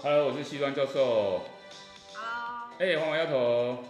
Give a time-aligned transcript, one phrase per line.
[0.00, 1.44] Hello，我是西装教授。
[2.14, 2.70] Hello。
[2.78, 3.84] 哎，黄毛丫头。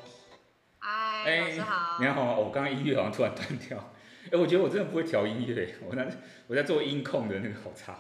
[0.79, 1.99] 嗨，老师好。
[2.01, 3.93] 你好，我刚刚音乐好像突然断掉。
[4.33, 6.09] 哎，我觉得我真的不会调音乐，我在
[6.47, 7.95] 我在做音控的那个好差。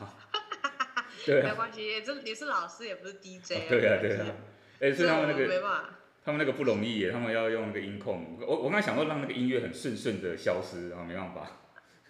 [1.27, 1.42] 对。
[1.42, 3.68] 没关系，这你是老师也不是 DJ。
[3.68, 4.27] 对啊，对啊。
[4.80, 5.90] 哎，所以他们那个没办法，
[6.24, 8.38] 他们那个不容易耶，他们要用那个音控。
[8.40, 11.46] 我我刚才想说让那个音乐很顺顺的消失，然后没办法。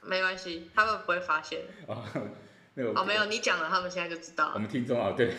[0.02, 1.62] 没关系，他们不会发现。
[1.88, 2.04] 哦，
[2.74, 4.52] 那个哦，没有，你讲了，他们现在就知道。
[4.54, 5.34] 我们听众啊，对。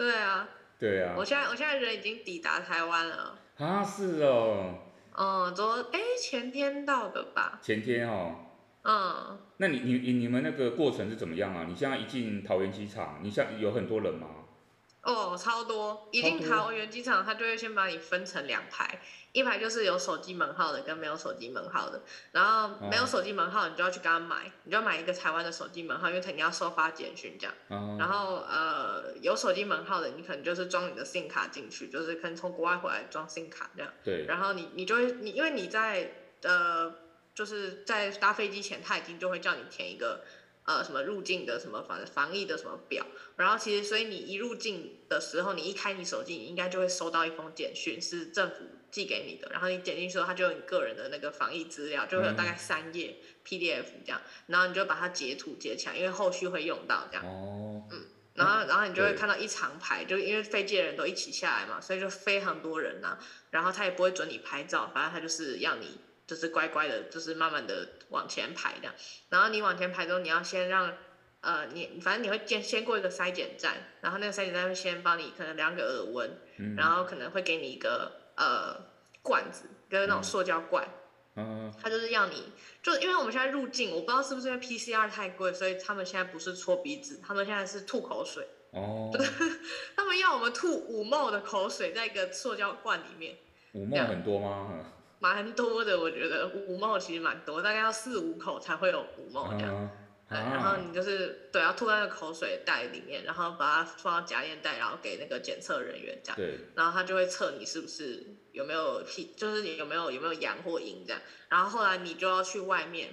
[0.00, 0.48] 对啊。
[0.78, 1.14] 对啊。
[1.18, 3.38] 我现在我现在人已经抵达台湾了。
[3.58, 4.78] 啊，是哦。
[5.14, 7.58] 嗯，昨哎前天到的吧。
[7.60, 8.34] 前天哦。
[8.84, 9.38] 嗯。
[9.58, 11.66] 那你你你你们那个过程是怎么样啊？
[11.68, 14.28] 你现在一进桃园机场，你像有很多人吗？
[15.02, 16.08] 哦，超多！
[16.12, 19.00] 一进桃园机场，他就会先把你分成两排，
[19.32, 22.02] 一排就是有手机门号的，跟没有手机门号的。
[22.32, 27.54] 然后没有手机门号，你就要去跟他买，哦、你就要买一个台湾的手机门号，因为他你要收发简讯这样。
[27.68, 33.90] 哦、然后呃，有手机门号的，你可能就是装你的 SIM 卡进去，就是可能从国外回来装 SIM 卡这样。
[34.04, 34.26] 对。
[34.26, 36.92] 然后你你就会你因为你在呃
[37.34, 40.22] 就是在搭飞机前，他已经就会叫你填一个。
[40.66, 43.04] 呃，什么入境的什么防防疫的什么表，
[43.36, 48.56] 然后其实所以你一入境的时候，你一开你手机，你应该就会收到一封简讯，是政府
[48.90, 49.50] 寄给你的。
[49.50, 57.26] 然后你点进去之后，它就有你个人的那个防疫资料，就会有大概三页 PDF 这样，然后你就把它截图截起来，因为后续会用到这样。
[57.26, 57.82] 哦。
[57.90, 63.18] 嗯，然后然后你就会看到一长排，就因为飞机的人都一起下来嘛，所以就非常多人呐、啊。
[63.50, 65.98] 然后他也不会准你拍照，反正他就是要你。
[66.30, 68.94] 就是乖乖的，就是慢慢的往前排这样，
[69.30, 70.94] 然后你往前排之后，你要先让，
[71.40, 78.76] 呃，你反正你会先先过一个筛检站，然后那个筛检站会先帮你可能量个耳温，嗯、然后可能会给你一个呃
[79.22, 80.86] 罐子，就是那种塑胶罐，
[81.34, 89.10] 嗯，他就是要你，就因为我们现在入境，我不知道是不是因为 PCR 太贵，所以他们现在不是搓鼻子，他们现在是吐口水，哦，
[89.96, 93.36] 他们要我们吐五 ml 的口水在一个塑胶罐里面，
[93.72, 94.92] 五 ml 很多吗？
[95.20, 99.74] 蛮多的，我觉得五毛其实蛮多，大概要四五口才会有五毛这样。
[99.76, 99.90] 啊
[100.28, 106.36] 啊、然后你就是对，要吐在那个口水袋里面，然后把它放到夹链袋，然后给那个检测人员这样。
[106.36, 106.56] 对。
[106.76, 111.20] 然后他就会测你是不是有没有屁，就是你有没有有没有阳或阴这样。
[111.48, 113.12] 然后后来你就要去外面，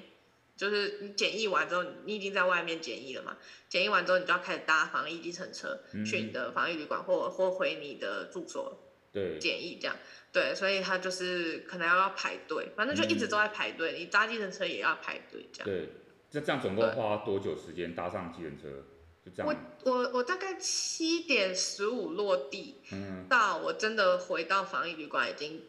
[0.56, 3.36] 就是你检疫完之后，你已经在外面检疫了嘛？
[3.68, 8.78] 检疫完之后，你就要开始搭防疫计程车、嗯、去你的防疫旅馆，或或回你的住所。
[9.12, 9.40] 对。
[9.40, 9.96] 检疫这样。
[10.38, 13.94] 对，所以他就是可能要要排队，反正就一直都在排队。
[13.94, 15.66] 嗯、你搭计程车也要排队，这样。
[15.66, 15.90] 对，
[16.30, 18.84] 这这样总共花多久时间搭上计程车？
[19.26, 19.48] 就这样。
[19.84, 25.64] 我我我大概七点十五落地，嗯，到我真的回到防疫旅馆已经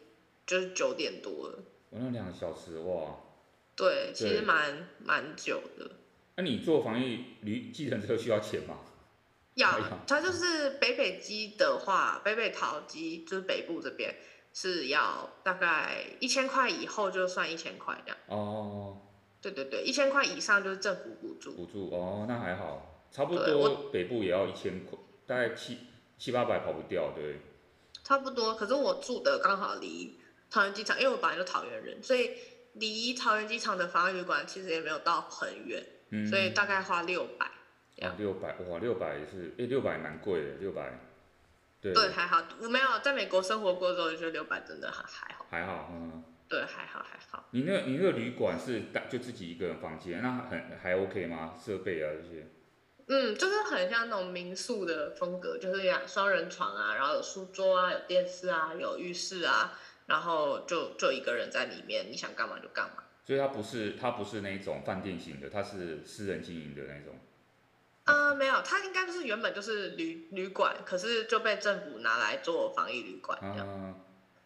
[0.45, 1.63] 就是九点多了。
[1.89, 3.15] 我那两个小时哇。
[3.75, 5.89] 对，其实蛮蛮久的。
[6.35, 8.81] 那、啊、你坐防疫旅计程车需要钱吗？
[9.55, 14.13] 要，它就是北北基的话，北北桃机就是北部这边。
[14.61, 18.17] 是要大概一千块以后就算一千块这样。
[18.27, 18.97] 哦。
[19.41, 21.53] 对对对，一千块以上就是政府补助。
[21.53, 25.77] 补助哦，那还好，差不多北部也要一千块，大概七
[26.17, 27.39] 七八百跑不掉，对。
[28.03, 30.19] 差不多，可是我住的刚好离
[30.51, 32.31] 桃园机场，因为我本来就桃园人，所以
[32.73, 37.45] 离桃园机场的防疫旅馆其实也没有到很远，嗯，所以大概花六百。
[38.05, 40.99] 啊，六百哇，六百也是，哎，六百蛮贵的，六百。
[41.81, 45.45] 对，对，还好，我没有在美国生活过之后，就觉得六百真的还还好。
[45.49, 46.23] 还好，嗯。
[46.49, 47.45] 对，还好还好。
[47.51, 51.53] 你那，你那个旅馆是大就自己一个人房间，那很还 OK 吗？
[51.63, 52.47] 设备啊这些。
[53.07, 63.03] 嗯，就是很像那种民宿的风格，就是两双人床啊，然后有书桌啊，有电视啊，有浴室啊，然后就就一个人在里面，你想干嘛就干嘛。
[63.23, 67.15] 所以它不是它不是那种饭店型的，它是私人经营的那种。
[68.09, 73.67] 呃，没有，它应该就是原本就是旅旅馆，可是就被政府拿来做防疫旅馆这样。
[73.67, 73.95] 啊、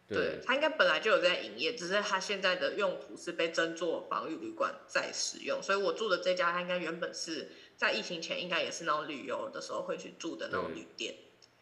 [0.07, 5.61] 对，对，它应该本来就有在营业，只是它现在的用途是被征做防疫旅馆在使用。
[5.61, 11.15] 所以我住的这家，它应该原本是在疫情前，应该也是那种旅游的时候会去住的那种旅店。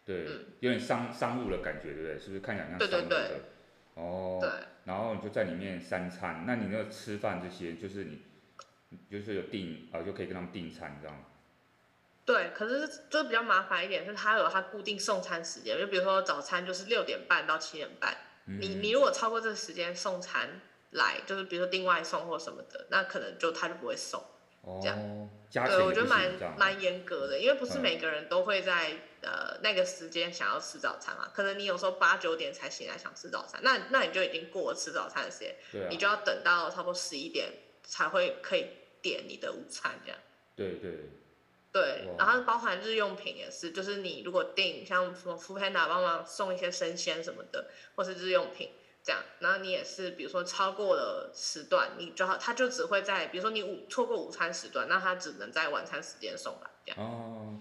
[0.03, 2.19] 对，嗯、有点商商务的感觉，对不对？
[2.19, 3.07] 是不是看起来像商务的？
[3.07, 3.41] 对对对。
[3.95, 4.39] 哦。
[4.41, 4.49] 对。
[4.83, 8.19] 然后你就在里面三餐，那你那个吃饭这些，就是你
[9.09, 11.23] 就是有订啊、呃，就可以跟他们订餐这样。
[12.31, 20.61] 对，可是就比较麻烦一点，是它有它固定送餐时间，就比如说早餐就是六点半到七点半，嗯、你你如果超过这个时间送餐
[20.91, 24.23] 来，就是比如说订外送或什么的，那可能就他就不会送，
[24.61, 25.29] 哦、这样。
[25.49, 37.49] 加对，我觉得蛮蛮严格的，因为不是每个人都会在、嗯、呃那个时间想要吃早餐嘛，可能你有时候八九点才醒来想吃早餐，那那你就已经过了吃早餐的时间，啊、你就要等到差不多十一点
[37.83, 38.67] 才会可以
[39.01, 40.17] 点你的午餐这样。
[40.55, 41.09] 对对。
[41.71, 48.71] 对，然后包含日用品也是，就是你如果订像什么 foodpanda 帮忙送一些生鲜什么的，或是日用品
[49.01, 56.99] 这样，然后你也是，比如说超过了时段，你就他就只会在，比如说你午错过午餐时段，那他只能在晚餐时间送来这样。
[56.99, 57.57] 哦。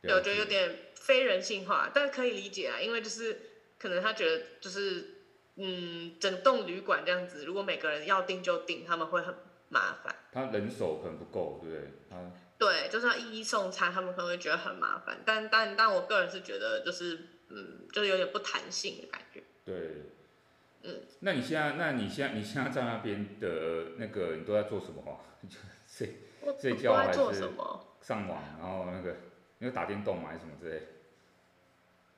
[0.00, 3.40] 对，我觉得有点非人性化，但是可以理解啊，因为就是
[3.80, 5.24] 可能他觉得就是
[5.56, 9.34] 嗯，整栋旅馆这样子，如果每个人要订就订，他们会很
[9.68, 10.14] 麻烦。
[10.32, 11.92] 他人手可能不够，对不对？
[12.08, 12.16] 他。
[12.60, 15.22] 对，就是要一一送餐，他们可能会觉得很麻烦。
[15.24, 17.18] 但但但我个人是觉得，就是
[17.48, 19.42] 嗯，就是有点不弹性的感觉。
[19.64, 20.02] 对，
[20.82, 21.00] 嗯。
[21.20, 25.24] 那你现在，那你现在，你现在在那边的那个，你都在做什么？
[25.48, 25.56] 就
[25.88, 26.18] 睡
[26.60, 27.18] 睡觉还是
[28.02, 28.44] 上网？
[28.58, 29.16] 然后那个，
[29.56, 30.28] 你有打电动吗？
[30.28, 30.86] 还是什么之类？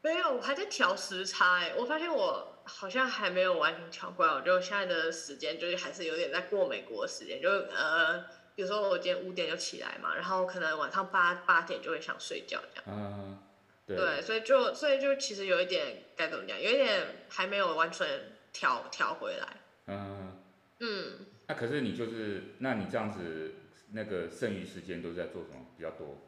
[0.01, 1.61] 没有，我还在调时差。
[1.61, 4.33] 哎，我发现我好像还没有完全调过来。
[4.33, 8.42] 我就现在的时间，就是还是有点在过美国的时间，就呃。
[8.55, 12.85] 比如说我今天五点就起来嘛，然后可能晚上八八点就会想睡觉这样。
[12.87, 13.39] 嗯，
[13.87, 13.97] 对。
[13.97, 19.57] 对，所以就所以就其实有一点该怎么讲，有一点还没有完全调调回来。
[19.87, 20.43] 嗯。
[20.81, 21.27] 嗯。
[21.49, 23.55] 那可是你就是，那你这样子，
[23.93, 26.19] 那个剩余时间都在做什么比较多？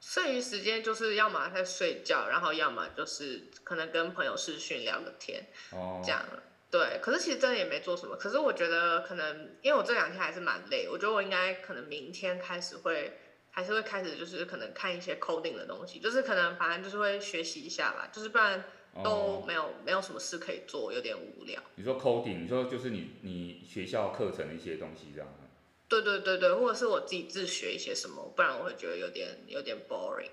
[0.00, 6.24] 剩余时间就是要么在睡觉，然后要么就是可能跟朋友视讯聊个天，哦，这样。
[6.70, 8.14] 对，可是其实真的也没做什么。
[8.16, 13.18] 可是我觉得可能，因为我这两天还是蛮累，我觉得我应该可能明天开始会，
[13.50, 18.62] 还是会开始就是可能看一些 coding 的东西，就是可能反正就是会学习一下吧，就是不然
[19.02, 21.58] 都没有、哦、没有什么事可以做，有点无聊。
[21.76, 25.34] 你说 coding，你说就是你你学校课程的一些东西这样。
[25.88, 30.28] 对对对对，或者是我自己自学一些什么，不然我会觉得有点有点 boring。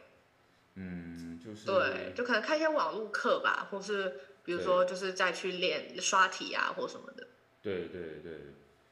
[0.73, 1.65] 嗯，就是。
[1.65, 4.19] 对，就可能看一些网络课吧，或是。
[4.45, 7.27] 比如说，就是再去练刷题啊，或什么的。
[7.61, 8.31] 对对对。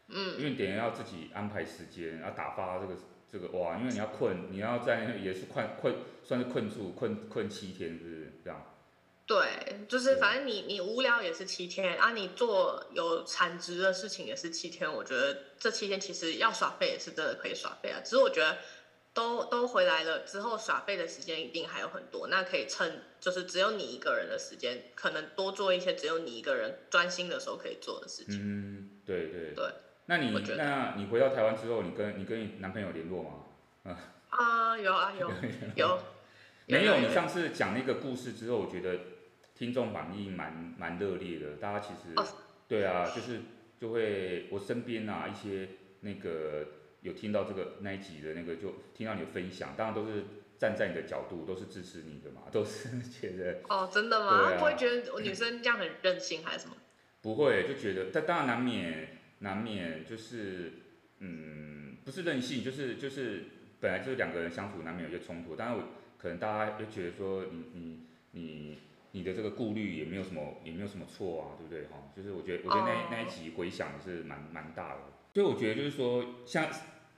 [0.07, 0.37] 嗯。
[0.39, 2.95] 因为点要自己安排时间，要打发这个
[3.31, 8.75] 这个哇，因为你要困，你要在那也是困困，算是困住困困七天，是不是这样？
[9.25, 14.91] 对，就是反正你你无聊也是七天啊，你做有产值的事情也是七天。
[14.91, 18.57] 我觉得这七天其实要耍废也是真的可以耍废啊，只是我觉得。
[19.13, 28.39] 都都回来了之后，耍废的时间一定还有很多，那可以趁就是只有你一个人的时间，可能多做一些只有你一个人专心的时候可以做的事情。
[28.41, 29.65] 嗯，对对对。
[30.07, 33.29] 那你那你回到台湾之后，你跟你跟你男朋友联络吗？
[33.85, 33.97] 啊
[34.29, 35.31] 啊有啊有
[35.75, 35.99] 有。
[36.65, 38.97] 没有，你上次讲那个故事之后，我觉得
[39.53, 42.25] 听众反应蛮蛮热烈的，大家其实、哦、
[42.67, 43.41] 对啊，就是
[43.79, 45.69] 就会我身边啊一些
[45.99, 46.65] 那个。
[47.03, 50.23] 有听到这个那一集的那个，就听到你的分享，当然都是
[50.57, 54.31] 站在你的角度，都是支持你的嘛， 都是觉得哦，真的吗？
[54.31, 56.75] 啊、不会觉得我女生这样很任性还是什么？
[57.21, 60.71] 不会，就觉得但当然难免难免就是
[61.19, 63.43] 嗯，不是任性，就是就是
[63.81, 65.83] 本来就是两个人相处难免有些冲突，但是我
[66.17, 67.99] 可能大家就觉得说你你
[68.31, 68.77] 你
[69.11, 72.09] 你的这个顾虑也没有什么也没有什么错啊，对不对哈？
[72.15, 74.99] 就是我觉得我觉得那、哦、那一集回响是蛮蛮大的，
[75.33, 76.65] 所以我觉得就是说像。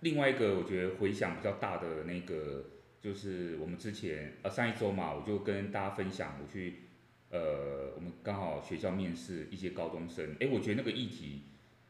[0.06, 2.66] 另外一个我觉得回响比较大的那个，
[3.02, 6.76] 就是我们之前呃上一周嘛，我就跟大家分享，我去
[7.32, 11.42] 呃我们刚好学校面试一些高中生，哎，我觉得那个议题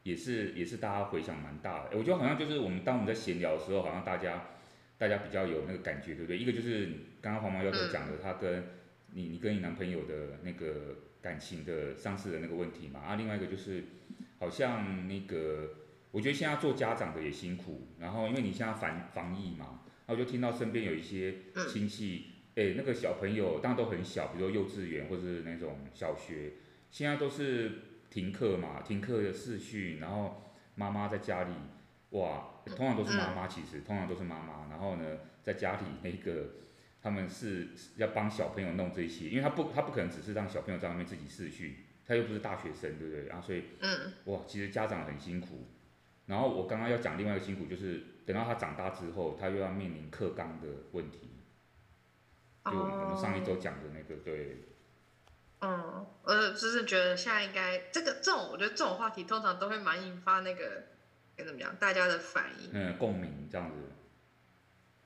[0.02, 4.48] 也是也是大家回响蛮大的，我觉得好像就是我们当我们在闲聊的时候，好像大家
[4.96, 6.38] 大家比较有那个感觉，对不对？
[6.38, 6.88] 一个就是
[7.20, 8.64] 刚刚黄毛丫头讲的，他跟
[9.12, 13.84] 你你跟你男朋友的那个感情的上司的那个问题嘛，啊，另外一个就是
[14.38, 15.70] 好像那个。
[16.16, 21.34] 我觉得现在做家长的也辛苦，然后因为你现在防防疫嘛，然后就听到身边有一些
[21.68, 26.52] 亲戚，哎，那个小朋友当然都很小，比如说幼稚园或者是那种小学，
[26.90, 27.70] 现在都是
[28.08, 31.52] 停课嘛，停课的视讯，然后妈妈在家里，
[32.12, 36.48] 哇，通常都是妈妈，其实通常都是妈妈，然后呢，在家里那个
[37.02, 43.26] 他们是要帮小朋友弄这些，因为他不他不可能只是让小朋友在外面自己视讯，他又不是大学生，对不对？
[43.26, 45.68] 然后所以，嗯哇，其实家长很辛苦。
[46.26, 51.30] 然后我刚刚要讲另外一个辛苦，就是等到他长大之后，他又要面临课纲的问题，
[52.64, 54.58] 就我们上一周讲的那个，哦、对。
[55.60, 60.82] 嗯，我就是觉得现在应该这个这种，我觉得这种话题通常都会蛮引发那个
[61.36, 63.76] 该怎么讲，大家的反应，嗯，共鸣这样子。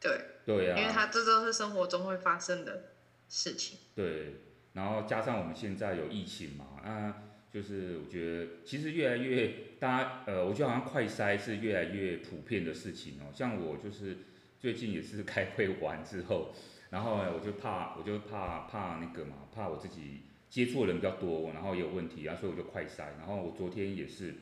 [0.00, 0.24] 对。
[0.46, 0.78] 对啊。
[0.78, 2.94] 因为他这都是生活中会发生的
[3.28, 3.78] 事情。
[3.94, 4.36] 对，
[4.72, 7.14] 然后加上我们现在有疫情嘛，啊。
[7.52, 13.32] 就是我觉得其实越来越大家呃，我觉得好像快筛是越来越普遍的事情哦。
[13.32, 14.18] 像我就是
[14.58, 16.52] 最近也是 开会完之后，
[16.90, 23.04] 然后呢我就怕我就怕怕那个嘛，怕我自己接触的人比较多，然后也有问题啊，所以我就快筛。
[23.18, 24.34] 然后我昨天也是，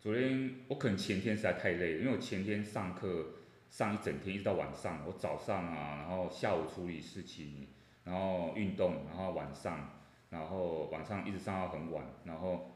[0.00, 3.34] 昨天我可能前天实在太累了，因为我前天上课
[3.68, 7.68] 上一整天，一直到晚上，我早上啊，然后下午处理事情，
[8.04, 9.99] 然后运动，然后晚上，
[10.30, 12.72] 然后晚上一直上到很晚，然后，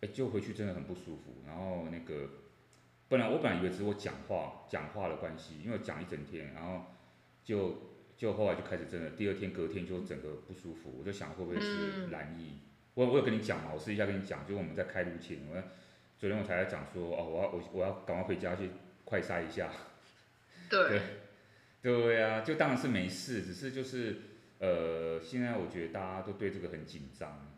[0.00, 2.28] 哎，就回去真的很不舒服，然后那个，
[3.08, 6.86] 本来我本来以为只是我讲话讲话的关系，因为我讲一整天，然后
[7.44, 7.76] 就
[8.16, 12.58] 就后来就开始真的，第二天隔天就整个不舒服，我就想会不会是蓝疫，
[12.94, 15.62] 我我有跟你讲嘛，我试一下跟你讲，就我们在开录前，我
[16.18, 18.70] 昨天我才在讲说，哦，我要我我要赶快回家去
[19.04, 19.70] 快筛一下。
[20.70, 21.00] 对，
[21.82, 24.16] 对呀、啊，就当然是没事，只是就是，
[24.62, 27.52] 呃，现在我觉得大家都对这个很紧张，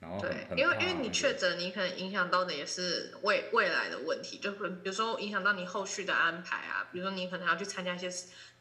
[0.00, 8.08] 然后对，因为因为你确诊，你可能影响到的也是未未来的问题，就比如说影响到你后续的安排啊，比如说你可能要去参加一些，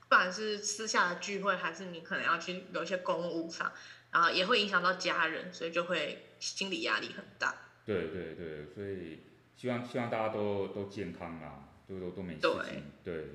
[0.02, 3.72] 不管是私下的聚会，还是你可能要去有一些公务上，
[4.12, 7.56] 然后也会影响到家人，所以就会心理压力很大。
[7.86, 9.22] 对对对，所以
[9.56, 13.14] 希望希望大家都都健康啊，都都都没事情，对。
[13.16, 13.26] 对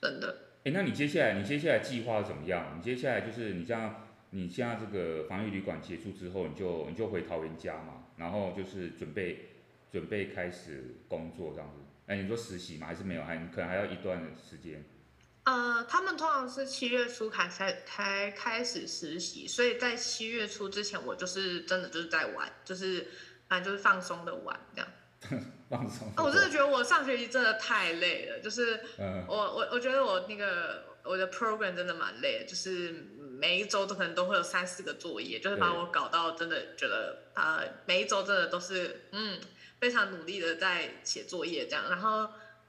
[0.00, 2.74] 真的，哎，那你接下来，你接下来计划怎么样？
[2.76, 9.48] 你接下来就是你像你现在这个防疫旅馆结束之后，你就你就回桃园家嘛，然后就是准备
[9.90, 11.80] 准备开始工作这样子。
[12.06, 12.86] 哎，你说实习吗？
[12.86, 13.22] 还是没有？
[13.22, 14.84] 还可能还要一段时间。
[15.44, 23.06] 呃，他们通常是七月初开才才开始实习，所以在七月初之前，我就是真的就是在玩，就是
[23.48, 24.88] 反正就是放松的玩这样。
[25.68, 26.08] 放松。
[26.16, 28.80] 哦，我真的觉得我上学期真的太累了，就是
[29.26, 32.92] 我我我觉得我那个我的 program 真的蛮累的，就是
[33.38, 39.38] 每一周都可能都会有三四个作业，就是把我搞到真的觉得啊、呃，每一周真的都是嗯
[39.80, 42.28] 非常努力的在写作业这样，然后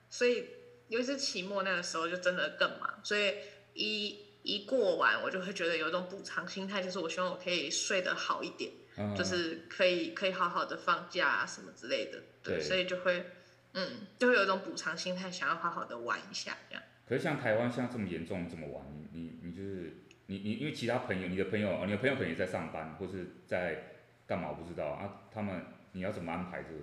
[0.10, 0.46] 所以
[0.90, 3.34] 尤其是期末那个时候就真的更忙，所以
[3.74, 8.72] 一一过完我就会觉得有一种补偿心态，就是我希望我可以睡得好一点。
[9.18, 13.26] 就是可以可以好好的放假啊什么之类的，对，对所以就会，
[13.74, 16.84] 嗯，就会有一种补偿心态，想要好好的玩一下这样。
[17.08, 18.86] 可是像台湾像这么严重，怎么玩？
[18.92, 23.96] 你你你就是你你因为其他朋友，你的朋友，你的朋友可能也在上班或是在
[24.28, 25.24] 干嘛，我不知道啊。
[25.34, 26.80] 他们你要怎么安排这个？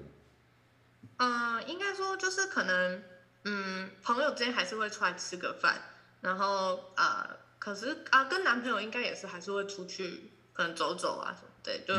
[1.19, 3.03] 嗯、呃，应该说就是可能，
[3.45, 5.81] 嗯，朋友之间还是会出来吃个饭，
[6.21, 11.53] 然后啊、呃，可是啊，跟男朋友应该也是还是会出去，可能走走啊什么。
[11.63, 11.95] 对，就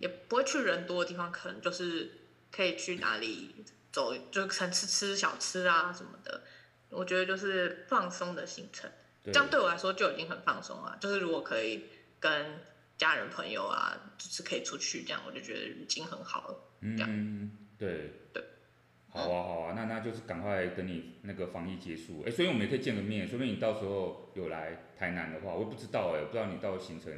[0.00, 2.10] 也不会去人多的地方，可能就是
[2.50, 3.54] 可以去哪里
[3.92, 6.42] 走，就可能吃吃小吃啊什么的。
[6.90, 8.90] 我觉得就是放松的行程，
[9.24, 10.98] 这样对我来说就已经很放松了。
[11.00, 11.84] 就是如果可以
[12.18, 12.58] 跟
[12.98, 16.56] 家人朋友啊，就是可以出去这样，我就觉得已经很好了。
[16.80, 18.42] 嗯，对对，
[19.08, 27.12] 好啊好啊，那那就是赶快等你那个防疫结束，哎，所以我们也可以见个面，说不定你到时候有来台南的话，我也不知道哎，不知道你到行程。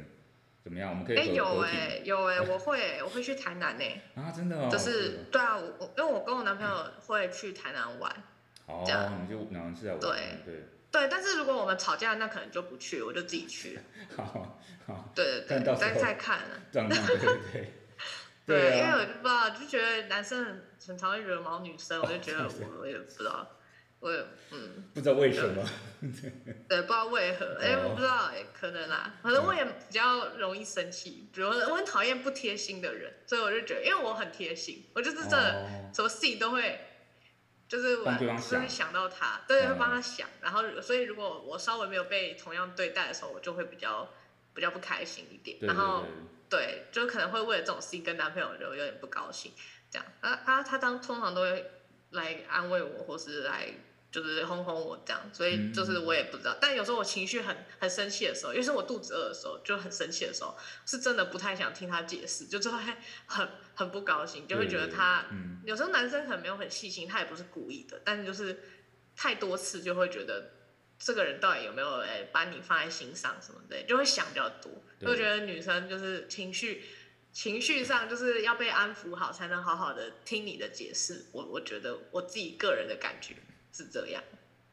[0.63, 0.89] 怎么样？
[0.89, 4.01] 我们可以哎、欸，有哎、欸，有哎、欸，我会，我会去台南呢、欸。
[4.15, 4.69] 啊，真的哦。
[4.71, 8.09] 就是对啊，我我因为我跟我男朋友会去台南玩。
[8.65, 9.99] 哦，这样你就是在玩。
[9.99, 10.09] 对
[10.45, 13.77] 对对，但是如果我们吵架，那可能就不去，我就自己去。
[14.15, 15.11] 好好。
[15.13, 16.39] 对对 对，再再看。
[16.71, 17.73] 这样对对对。
[18.45, 23.47] 对，因为我就不知道，就觉得男生很很常会惹毛女生，我就觉得我我也不知道。
[24.03, 24.11] 我
[24.51, 25.63] 嗯，不知道为什么，
[26.67, 36.81] 对，不知道为何，哎、欸，我不知道，哎、欸，可能啦，可能我也比较容易生气，比如我很讨厌不贴心的人，所以我就觉得，因为我很贴心，我就是真的什么事情都会，
[37.69, 38.27] 就是我就
[38.59, 38.91] 会想。
[38.91, 44.13] 到他，对，会帮他想，然后所以如果我稍微没有被同样对待的时候，我就会比较
[44.53, 46.03] 比较不开心一点，然后
[46.49, 49.53] 对，就可能会为了这种事情跟男朋友就有点不高兴，
[49.89, 51.71] 这样，他他他当通常都会
[52.11, 53.73] 来安慰我，或是来。
[54.13, 56.51] 就是哄哄我这样，所以就是我也不知道。
[56.51, 60.55] 嗯、但有时候我情绪很很生气的时候，尤其是我肚子饿的时候，就很生气的时候，
[60.85, 62.77] 是真的不太想听他解释，就就会
[63.25, 68.59] 很很不高兴，就会觉得他、嗯、有时候男生可能没有很细心，他也不是故意的，但是就是
[69.15, 70.51] 太多次就会觉得
[70.99, 74.71] 这个人到底有没有哎把你放在心上什么的，就会想比较多。
[75.01, 76.83] 就觉得女生就是情绪
[77.31, 81.25] 情绪上就是要被安抚好，才能好好的听你的解释。
[81.31, 83.35] 我我觉得我自己个人的感觉。
[83.73, 84.23] 是这样，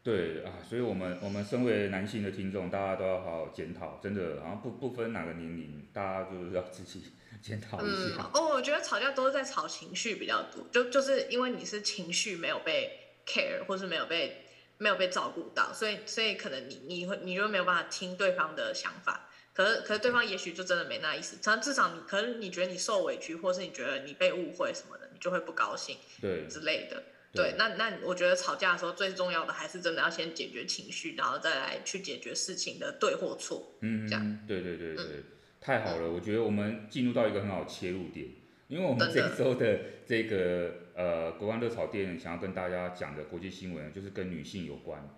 [0.03, 7.05] 对啊，所以我们我们身为男性的听众，大家都要好好检讨，真的，然后不不分哪个年龄，大家就是要自己
[7.41, 8.31] 检讨一下。
[8.31, 12.91] 嗯，哦，我觉得吵架都是在吵情绪比较多，就就是因为你是情绪没有被
[13.27, 14.45] care，或是没有被
[14.77, 27.03] 没有被照顾到，所以所以可能你你会你就没有办法听对方的想法，可是可是对方也许就真的没那意思，但至少你可能你觉得你受委屈，或是你觉得你被误会什么的，你就会不高兴，对之类的。
[27.33, 33.75] 对，那那我觉得吵架的时候最重要的还是真的要先解决情绪，然后再来去解决事情的对或错。
[33.83, 34.39] 嗯，这样。
[34.49, 35.25] 对对对对，嗯、
[35.61, 36.11] 太好了！
[36.11, 38.27] 我觉得我们进入到一个很好切入点，
[38.67, 45.09] 因为我们这周的这个呃国光热炒店想要跟大家讲的国际新闻，就是跟女性有关。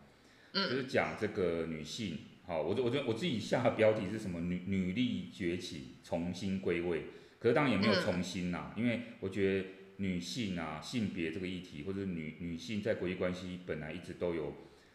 [0.53, 4.39] 嗯，就是讲这个女性，好，我我我我自己下的标题是什么？
[4.41, 7.07] 女女力崛起，重新归位。
[7.41, 9.69] 可是当然也没有重新呐、啊，因为我觉得
[10.03, 14.53] 女性啊，性别这个议题，或者女女性在国际关系本来一直都有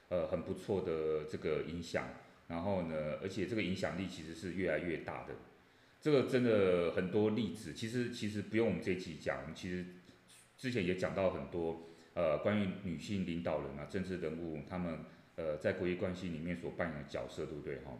[0.09, 2.09] 呃很不错的这个影响，
[2.49, 5.33] 然后呢，而且这个影响力其实是越来越大的。
[6.01, 9.85] 这个真的很多例子，其实其实不用我们这一集讲，其实
[10.57, 14.99] 之前也讲到很多呃关于女性领导人啊、政治人物他们
[15.35, 17.97] 呃在国际关系里面所扮演的角色，对不对哈？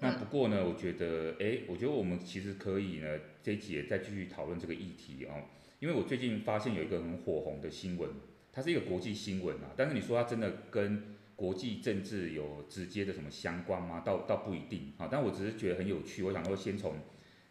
[0.00, 5.44] 那不过呢，我觉得，哎，我觉得我们其实可以呢，这一集也再继续讨论这个议题哦。
[5.82, 8.08] 因为我最近发现有一个很火红的新闻，
[8.52, 9.72] 它是一个国际新闻啊。
[9.76, 14.00] 但是你说它真的跟国际政治有直接的什么相关吗？
[14.06, 15.08] 倒倒不一定啊。
[15.10, 17.00] 但我只是觉得很有趣，我想说先从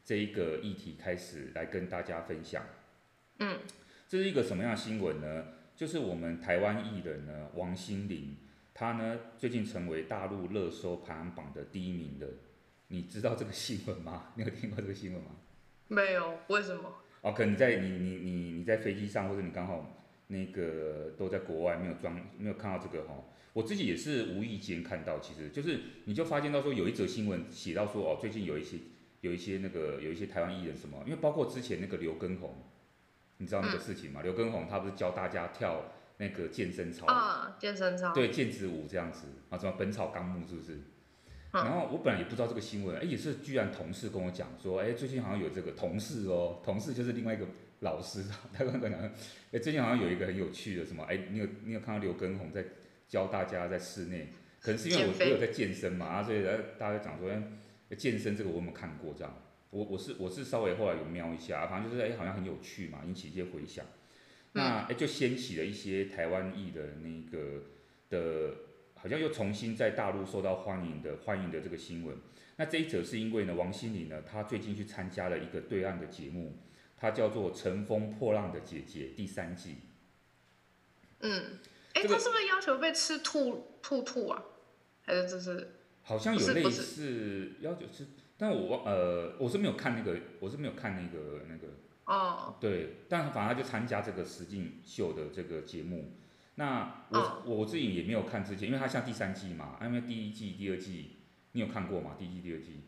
[0.05, 2.63] 这一个议题开始来跟大家分享。
[3.39, 3.59] 嗯，
[4.07, 5.47] 这是一个什么样的新闻呢？
[5.75, 8.37] 就是我们台湾艺人呢，王心凌。
[8.73, 12.29] 她呢，最近成为大陆热搜排行榜的第一名的，
[12.87, 14.31] 你知道这个新闻吗？
[14.39, 15.31] 你有听过这个新闻吗？
[15.89, 17.00] 没有，为什么？
[17.21, 23.23] 哦，可能你在你你你你在飞机上，或者你刚好那个都在国外，没有装没有看到这个哈。
[23.53, 28.77] 我自己也是无意间看到，其实就是你就发现到说有一则新闻写到说哦，最近有一些
[29.21, 32.55] 有一些那个有一些台湾艺人什么，因为包括之前那个刘畊宏，
[33.37, 34.21] 你知道那个事情吗？
[34.21, 35.93] 刘畊宏他不是教大家跳。
[36.17, 40.79] 那个健身操啊，健身操，对，毽子舞这样子啊，什么《本草纲目》是不是？
[41.53, 47.45] 嗯、然后我本来也不知道这个新闻，哎，也是居然同事跟我讲说，哎，最近好像有这个同事哦，同事就是另外一个
[47.79, 48.99] 老师， 他跟我讲，
[49.51, 52.63] 哎，最近好像有一个很有趣的什么，哎，你有你有看到刘畊宏在
[53.07, 54.29] 教大家在室内，
[54.61, 56.43] 可能是因为我我有在健身嘛，啊，所以
[56.77, 59.33] 大家讲说，哎，健身这个我有没有看过这样？
[59.71, 63.85] 我我是我是稍微后来有瞄一下，反正就是哎，好像很有趣嘛，引起一些回响。
[64.53, 67.63] 那哎就掀起了一些台湾裔的那个
[68.09, 68.53] 的，
[69.01, 72.15] 好像又重新在大陆受到欢迎的欢迎的这个新闻。
[72.57, 76.59] 那这一则是因为呢，王心凌呢，她最近去参加了一个对岸的节目，
[76.95, 79.77] 它叫做《乘风破浪的姐姐》第三季。
[81.21, 81.57] 嗯，
[81.95, 84.43] 哎，他是不是要求被吃兔兔兔啊？
[85.01, 85.71] 还是这是？
[86.03, 88.05] 好像有类似要求是，
[88.37, 91.67] 但我呃我是没有看那个，我是没有看那个那个。
[92.05, 92.61] 哦，oh.
[92.61, 96.13] 对，但反正他就参加这个实境秀的这个节目。
[96.61, 97.59] 那我、oh.
[97.61, 101.15] 我自己也没有看之前，因为它像第三季嘛，因为第一季、第二季
[101.53, 102.15] 你有看过吗？
[102.19, 102.81] 第一季、第二季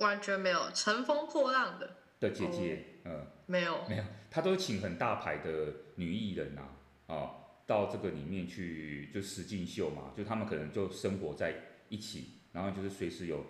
[0.00, 0.70] 完全没有。
[0.74, 3.20] 乘风破浪的的姐姐，嗯、oh.
[3.22, 6.60] 呃，没有没有，他都请很大牌的女艺人呐、
[7.06, 7.34] 啊，哦，
[7.66, 11.54] 到这个里面去就实境秀嘛，就他们可能就生活在
[11.88, 13.46] 一起，然后就是随时有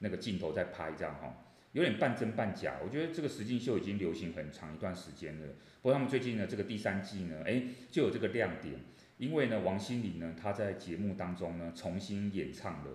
[0.00, 1.26] 那个镜头在拍这样哈。
[1.28, 1.32] 哦
[1.72, 5.46] 有点半真半假，我觉得这个实境秀已经流行很长一段时间了。
[5.82, 8.80] 不过他们最近呢，这个第三季呢，哎，就有这个亮点，
[9.18, 12.90] 因为呢，王心凌呢，她在节目当中呢，重新演唱了，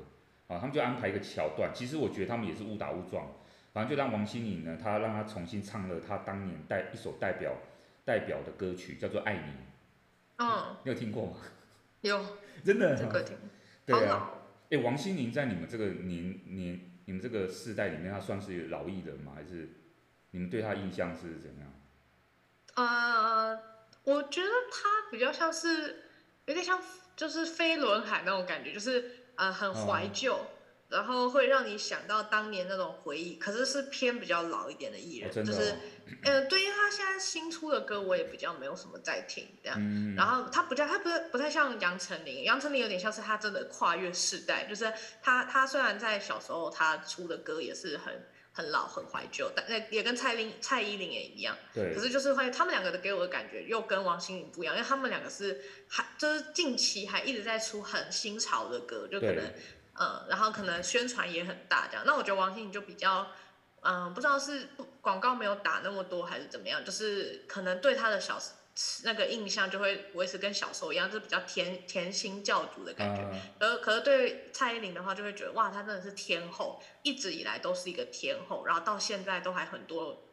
[0.47, 1.71] 啊，他们就安排一个桥段。
[1.73, 3.27] 其实我觉得他们也是误打误撞，
[3.73, 7.57] 反正就让王心凌呢，她让她重新唱了她当年代一首代表
[8.05, 9.39] 代表的歌曲，叫做《爱你》。
[10.37, 11.37] 嗯，你有听过吗？
[12.01, 12.23] 有，
[12.63, 12.95] 真的。
[12.95, 13.37] 这个听。
[13.85, 14.31] 对啊。
[14.69, 16.79] 哎，王心凌在你们这个年年。
[17.05, 19.33] 你们这个世代里面，她算是老艺人吗？
[19.35, 19.67] 还是
[20.29, 21.73] 你们对她印象是怎样？
[22.75, 23.59] 呃，
[24.03, 26.03] 我觉得他比较像是
[26.51, 26.79] 有点像，
[27.15, 30.35] 就是飞轮海那种感觉，就是呃很怀旧。
[30.35, 30.47] 哦
[30.91, 35.73] 然后会让你想到当年那种回忆，可是是偏比较老一点的艺人，就是，
[36.21, 39.77] 呃，对于他现在新出的歌，我也比较没有什么在听这样。
[39.79, 51.57] 嗯、然后他不叫他不不太像杨丞琳，杨丞琳有点像是他真的跨越世代，就是他他虽然在小时候他出的歌也是很很老很怀旧，但那也跟蔡琳蔡依林也一样。
[51.73, 51.93] 对。
[51.95, 59.53] 可是就是会他们两个的给我的感觉又跟王心凌不一样，因为他们两个是还就是近期还一直在出很新潮的歌，就可能。
[59.99, 62.03] 嗯，然后可能宣传也很大，这样。
[62.07, 63.27] 那我觉得王心凌就比较，
[63.81, 64.69] 嗯，不知道是
[65.01, 68.39] 广告没有打那么多还是怎么样，就是可能对他的小
[69.03, 73.27] 那个印象就会维持跟小时候一样，就是比较甜甜心教主的感觉。
[73.59, 80.23] 而，可是对蔡依林的话，就会觉得哇，她真的是天后，一直以来都是一个天后，然后到现在都还很多，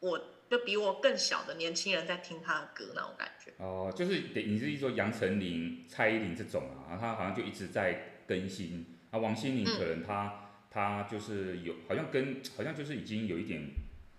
[0.00, 0.18] 我
[0.50, 3.52] 就比我更小的年轻人在听她的歌那种感觉。
[3.58, 8.98] 哦，就是你是说杨丞琳、蔡依林这种啊，她好像就一直在更新。
[9.10, 13.62] 啊，王心凌可能她她、嗯、就是有，好像跟好像就是已经有一点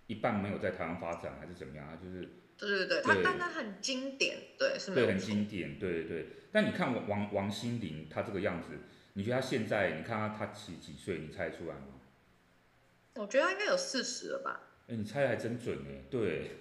[0.07, 1.87] 一半没有在台湾发展，还是怎么样？
[1.87, 2.27] 她就是
[2.59, 4.93] 对对对，他但他很经典，对是。
[4.93, 6.27] 对，很经典，对对对。
[6.51, 8.69] 但你看王王心凌她这个样子，
[9.13, 9.91] 你觉得她现在？
[9.91, 11.19] 你看她她几几岁？
[11.19, 12.01] 你猜得出来吗？
[13.15, 14.59] 我觉得她应该有四十了吧。
[14.87, 16.51] 哎，你猜的还真准哎，对。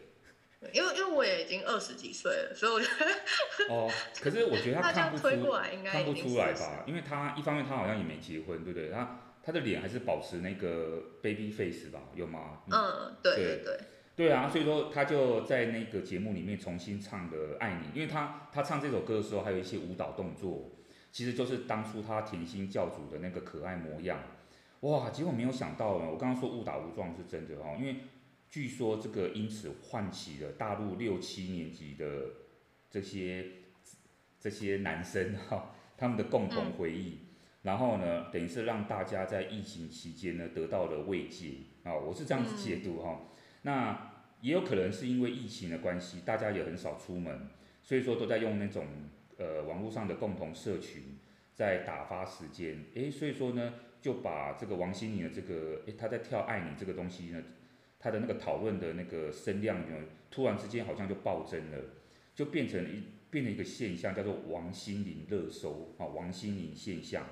[0.72, 3.88] 因为因为我也已经二十几岁了，所以我觉得哦，
[4.20, 5.28] 可是我觉得他 看不出，
[5.72, 6.82] 应该看不出来吧？
[6.84, 8.90] 因为他一方面他好像也没结婚，对不对？
[8.90, 12.00] 他他的脸还是保持那个 baby face 吧？
[12.16, 12.62] 有吗？
[12.72, 13.78] 嗯，对对对，
[14.18, 20.72] 对，啊，所以说他就在那个节目里面重新唱的《爱你》，因为他他唱这首歌的时候还有一些舞蹈动作，
[21.12, 24.18] 其实就是当初他甜心教主的那个可爱模样。
[24.80, 27.94] 哇，结果没有想到，我刚刚说误打误撞是真的哦，因为。
[28.50, 32.06] 据说这个因此唤起了大陆六七年级的
[32.90, 33.44] 这些
[34.40, 37.18] 这些男生哈，他们的共同回忆，
[37.60, 43.20] 然后呢，等于是让大家在疫情期间呢得到了慰藉啊，我是这样子解读哈。
[43.60, 44.07] 那
[44.40, 47.48] 也有可能是因为疫情的关系，大家也很少出门，
[47.82, 48.86] 所以说都在用那种
[49.36, 51.18] 呃网络上的共同社群
[51.54, 57.42] 在打发时间，诶，所以说呢就把这个王心凌的这个诶他在跳爱你这个东西呢。
[58.00, 59.96] 他的那个讨论的那个声量呢，
[60.30, 61.78] 突然之间好像就暴增了，
[62.32, 67.26] 就变成一变成一个现象，叫做王心凌热搜啊，王心凌现象。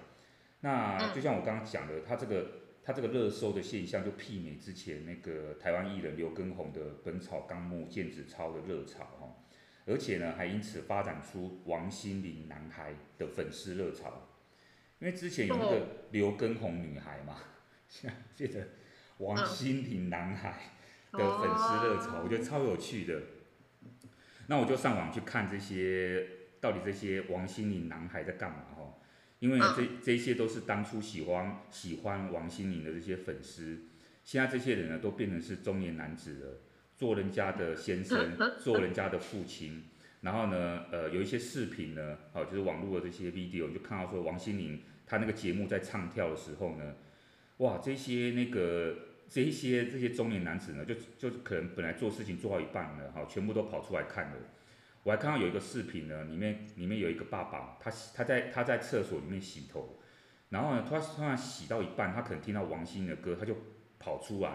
[0.62, 2.50] 那就像我刚刚讲的，他这个
[2.86, 9.34] 他这个热搜的现象，就媲美之前那个台湾艺人刘畊宏的《本草纲目》毽子操的热潮哈，
[9.86, 14.28] 而且呢，还因此发展出王心凌男孩的粉丝热潮，
[15.00, 17.40] 因为之前有那个刘畊宏女孩嘛，
[17.88, 18.64] 现在变成。
[19.18, 20.72] 王心凌男孩
[21.10, 23.18] 的粉丝热潮，我觉得超有趣的。
[24.46, 26.28] 那我就上网去看这些，
[26.60, 28.75] 到底这些王心凌男孩在干嘛哈？
[29.38, 33.80] 因为这这些都是当初喜欢喜欢王心凌的这些粉丝，
[34.24, 36.60] 现在这些人呢都变成是中年男子了，
[36.96, 39.84] 做人家的先生， 做人家的父亲。
[40.22, 46.94] 然后呢，呃，有一些视频呢，哦，就是网络的这些 video，就看到说王心凌她那个节目在唱跳的时候呢。
[47.58, 48.96] 哇，这些那个
[49.28, 54.36] 这一些这些中年男子呢，就就可能本来做事情做到一半了，哈，全部都跑出来看了。
[55.06, 60.00] 我还看到有一个视频呢，里面里面有一个爸爸，他他在他在厕所里面洗头，
[60.48, 63.56] 然后呢，他突然洗到一半，他可能听到王心凌的歌，他就
[64.00, 64.50] 跑出来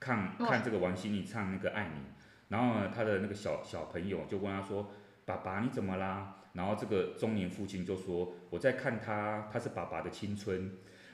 [0.00, 2.00] 看看这个王心凌唱那个爱你，
[2.48, 4.90] 然后呢，他的那个小小朋友就问他说
[5.24, 10.72] ：“爸爸你怎么啦？”然后这个中年父亲就说：“我在看他，他是爸爸的青春。”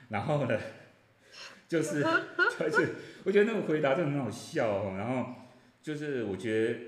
[0.09, 0.59] 然后呢？
[1.69, 2.03] 就是，
[2.59, 4.95] 就是， 我觉得那个回答真的很好笑哦。
[4.99, 5.35] 然后
[5.81, 6.79] 就是，我觉得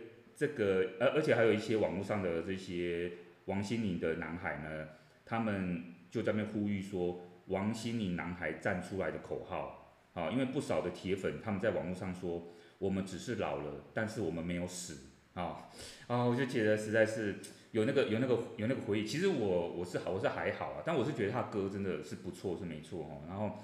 [0.43, 3.13] 这个，而而且还有一些网络上的这些
[3.45, 4.89] 王心凌的男孩呢，
[5.25, 15.69] 他们就在那呼吁说，王心凌男孩站出来的口号啊，因为不少的铁粉他们在网络上说，我们只是老了，但是我们没有死啊
[16.09, 17.37] 啊，我就觉得实在是
[17.71, 19.07] 有那个有那个有那个回忆。
[19.07, 23.61] 其实我我是好我是还好啊，但我是觉得他歌真的是不错是没错哈，然后。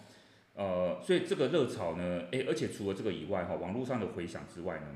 [0.54, 4.86] 呃，所以这个热潮呢，诶，而且除了这个以外，哈，网络上的回响之外呢，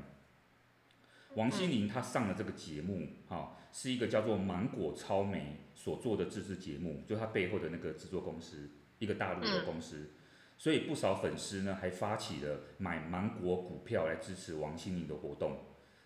[1.35, 8.69] 王心凌她上了这个节目，哈，是一个叫做芒果超媒所做的自制节目，就她背后的那个制作公司，
[8.99, 10.11] 一个大陆的公司，
[10.57, 15.57] 所以不少粉丝呢还发起了买芒果股票来支持王心凌的活动，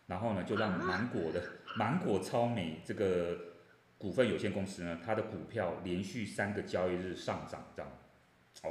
[0.05, 1.43] 然后呢，就让芒果的
[1.75, 3.37] 芒果超媒这个
[3.97, 7.91] 股份有限公司呢，它的股票连续三个交易日上涨，这样。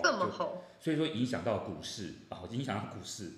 [0.02, 3.30] 这么好，所以说影响到股市啊，影响到股市。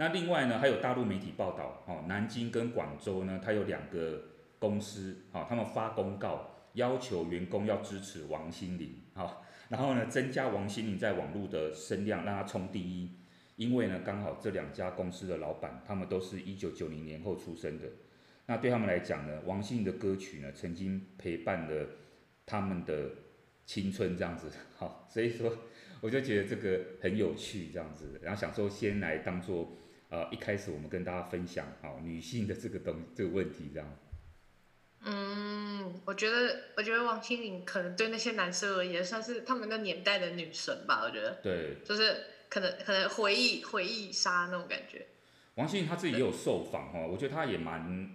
[0.00, 4.22] 那另外呢，还有大陆媒体报道，哦，南京跟广州呢，它有两个
[4.60, 13.10] 公司，啊，他们发公告要求员工要支持王心凌，啊，然后呢，增加王心凌在网络的声量，让她冲第一。
[13.56, 17.86] 因为呢，刚好这两家公司的老板，他们都是一九九零年后出生的，
[18.46, 21.86] 那对他们来讲呢，王心凌的歌曲呢，曾经陪伴了
[22.46, 23.10] 他们的
[23.66, 25.52] 青春，这样子，好，所以说。
[26.00, 29.72] 我就觉得这个很有趣，这样子，然后想说先来当做，
[30.10, 33.96] 呃，一开始我们跟大家分享，哦，女性的这个东这个问题，这样。
[35.04, 41.38] 嗯，我觉得，我觉得王心凌可能对那些男生而言，算是他们那个年代的女神吧，我觉得。
[41.42, 41.76] 对。
[41.84, 45.06] 就是可能可能回忆回忆杀那种感觉。
[45.54, 48.10] 王心凌她自己也有受访哈，我觉得她也蛮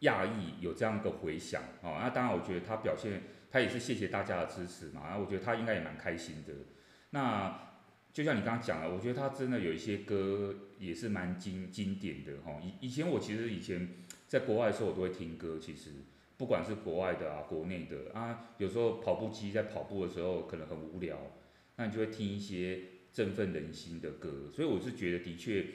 [0.00, 6.52] 讶异有这样一个回响，哦，那当然我觉得她表现，她也是谢谢大家的支持嘛，然后我觉得她应该也蛮开心的。
[7.10, 7.69] 那
[8.12, 12.60] 就像你刚刚讲的，我觉得他真的有一些歌也是蛮经经典的哈。
[12.62, 13.88] 以以前我其实以前
[14.26, 15.58] 在国外的时候，我都会听歌。
[15.60, 15.90] 其实
[16.36, 21.18] 不管是国外的啊，国内的啊，有时候跑步机在跑步的时候可能很无聊，
[21.76, 22.80] 那你就会听一些
[23.12, 24.50] 振奋人心的歌。
[24.52, 25.66] 所以我是觉得的确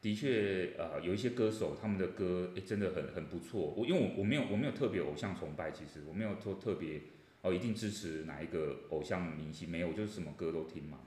[0.00, 3.72] 的确呃，有一些歌手他们的歌诶真的很很不错。
[3.76, 7.00] 我因为我我没有我没有特别偶像崇拜，其实我没有说特别。
[7.42, 9.68] 哦，一定支持哪一个偶像明星？
[9.68, 11.00] 没有，就是什么歌都听嘛。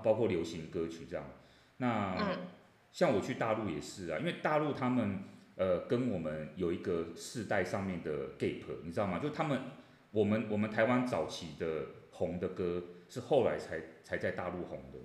[0.00, 1.24] 啊，包括流行歌曲这样。
[1.76, 2.38] 那
[2.90, 5.24] 像我去大陆也是啊，因为大陆他们
[5.56, 9.18] 呃跟我们有一个世代上面的 gap，你知道吗？
[9.18, 9.60] 就他们
[10.10, 14.98] 我们我们台湾早期的红的歌是后来才才在大陆红的，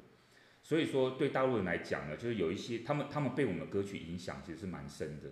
[0.63, 5.29] 所以说对大陆人来讲呢，就是有一些他们他们被我们歌曲影响其实是蛮深的。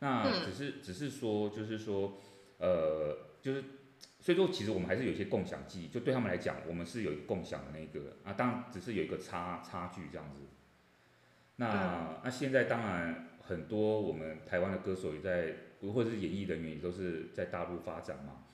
[0.00, 2.18] 那只是只是说就是说
[2.58, 3.64] 呃就是。
[4.26, 10.40] 所以说，其实我们还是有一些共享记忆，就对他们来讲，我们是有一个共享的那个啊，当然只是有一个差差距这样子。
[11.54, 15.54] 那那现在当然很多我们台湾的歌手也在，
[15.92, 18.46] 或者是演艺人员也都是在大陆发展嘛。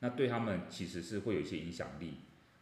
[0.00, 2.14] 那对他们其实是会有一些影响力。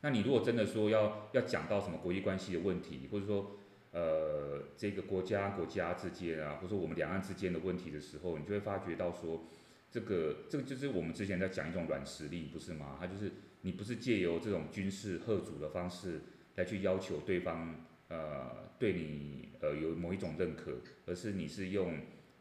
[0.02, 3.52] 那你如果真的说要要讲到什么国际关系的问题，或者说
[3.92, 9.46] 呃这个国家国家之间啊，或者说我们两岸之间的问题的时候，你就会发觉到说。
[9.90, 12.96] 这个这个就是我们之前在讲一种软实力，不是吗？
[13.00, 16.20] 它就是你不是借由这种军事贺主的方式
[16.56, 21.98] 来去要求对方呃对你呃有某一种认可，而是你是用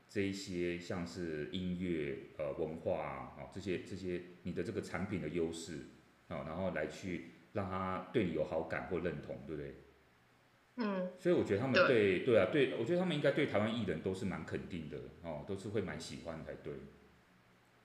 [0.09, 5.85] 这一些像是音乐呃文化啊、哦、这些这些你的这个产品的优势
[6.27, 9.75] 啊、哦，然后来去让他对你有好感或认同，对不对？
[10.77, 11.11] 嗯。
[11.17, 16.73] 所以我觉得他们对对，对啊，对我觉得他们应该对台湾艺人都是蛮肯定的哦，都是会蛮喜欢才对。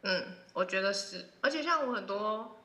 [0.02, 2.56] 嗯，我觉得是，而且像我很多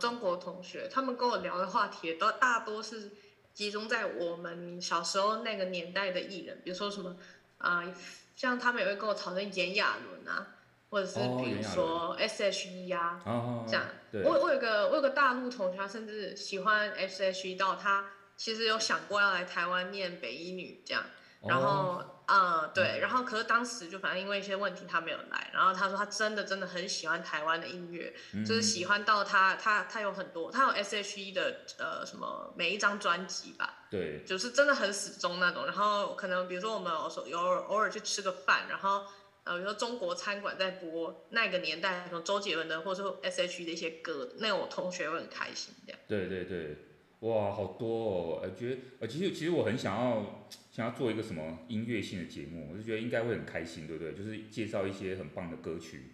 [0.00, 3.10] 中国同学，他们跟我聊的话题都大多是
[3.52, 7.16] 集中在我们小时候那个年代的艺人，比如说什么
[7.58, 7.94] 啊、呃，
[8.36, 10.54] 像他们也会跟我讨论炎亚纶啊，
[10.88, 13.84] 或者是比如说 S.H.E 啊，哦、这样。
[14.10, 21.04] 对我我有个我有个大陆同学，他甚至喜欢 S.H.E 到他其实有想过要来台湾念北医女这样，
[21.42, 21.68] 然后。
[21.68, 35.64] 哦嗯，对，然后可是当时就反正因为一些问题他没有来，然后他说他真的真的很喜欢台湾的音乐，嗯、就是喜欢到他他他有很多，他有 S.H.E 的呃什么每一张专辑吧，对，就是真的很始终那种。
[35.64, 39.06] 然后可能比如说我们有时候偶尔偶尔去吃个饭，然后
[39.44, 46.00] 呃比如说中国餐馆在播那个年代什么周杰伦的或者说 S.H.E 的一些歌，那我同学会很开心这样。
[46.06, 46.76] 对对对，
[47.20, 50.46] 哇，好多哦，呃觉得呃其实其实我很想要。
[50.70, 54.14] 想要做一个什么音乐性的节目，我就觉得应该会很开心，对不对？
[54.14, 56.12] 就是介绍一些很棒的歌曲，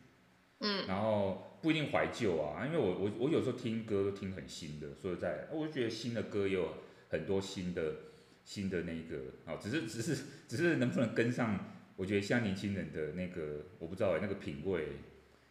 [0.61, 6.77] 嗯，然后不一定怀旧啊，因为我我我有时候听歌都听很新的，说实在，我就觉得新的歌也有
[7.11, 7.95] 很多新的
[8.43, 11.63] 新的那个啊，只是只是只是能不能跟上？
[11.97, 14.87] 我觉得像年轻人的那个，我不知道哎，那个品味，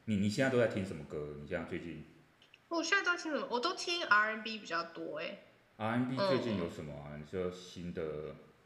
[0.05, 1.37] 你你现在都在听什么歌？
[1.39, 2.03] 你现在最近？
[2.73, 3.47] 我现在都听什么？
[3.49, 5.37] 我都听 R&B 比较多哎。
[5.77, 7.11] R&B 最近有什么啊？
[7.13, 8.01] 嗯、你说新的？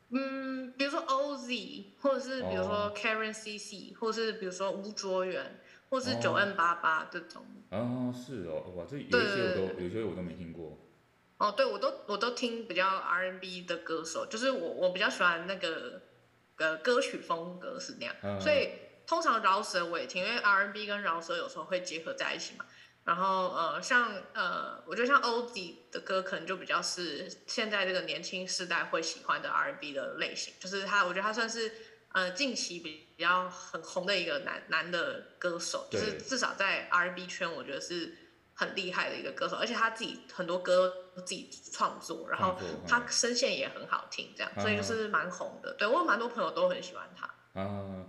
[0.09, 3.99] 嗯，比如说 OZ，或者是比如说 Karen CC，、oh.
[3.99, 7.45] 或者是比如说吴卓源，或者是九 N 八八这种。
[7.71, 10.77] 哦，是哦，哇，这有一些我都，有些我都没听过。
[11.39, 16.01] 哦，对，我都我都听比较 R&B 的歌手，就是我我比较喜欢那个
[16.57, 18.39] 呃歌曲风格是那样，uh.
[18.39, 18.69] 所以
[19.05, 22.65] 通常饶舌我也听，因为 R&B 跟饶舌有时候会结合在一起嘛。
[23.07, 31.71] 然后呃，像呃，我觉得像 OZ 的歌可能就比较是现在这个年轻世代会喜欢的 R&B 的类型，就是他，我觉得他算是
[32.11, 38.13] 呃近期比较很红的一个男男的歌手，就是至少在 R&B 圈，我觉得是
[38.53, 45.73] 很厉害的一个歌手，而且他自己很多歌都自己创作，然后他声线也很好听，这样，嗯、所以就是蛮红的。
[45.75, 47.25] 对，我有蛮多朋友都很喜欢他。
[47.61, 48.03] 啊，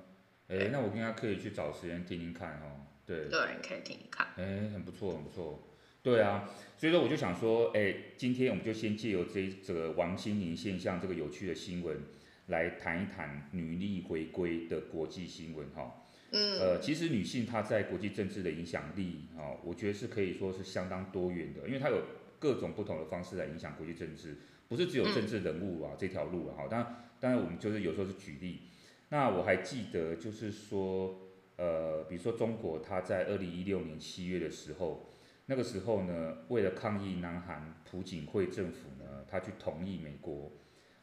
[0.49, 2.88] 哎，那我应该可以去找时间听听看哦。
[3.09, 4.27] 对，对，可以听一看。
[4.37, 5.65] 哎，很不错，很不错。
[6.03, 12.03] 对啊，所以说我就想说，哎，今天我们就先借由这这个王心凌现象这个有趣的新闻，
[12.49, 16.05] 来谈一谈女力回归的国际新闻哈。
[16.33, 16.61] 嗯。
[16.61, 22.03] 呃，其实女性她在国际政治的影响力啊，我觉得是可以说是相当多元的，因为她有
[22.39, 24.37] 各种不同的方式来影响国际政治，
[24.69, 26.55] 不是只有政治人物啊、嗯、这条路啊。
[26.59, 26.69] 哈。
[26.71, 28.61] 当然，当然我们就是有时候是举例。
[29.09, 31.25] 那我还记得就是说。
[31.59, 35.13] 呃，比如说中国，他在二零一六年七月的时候，
[35.47, 40.53] 那个时候呢，为了抗议南韩朴槿惠政府呢，他去同意美国，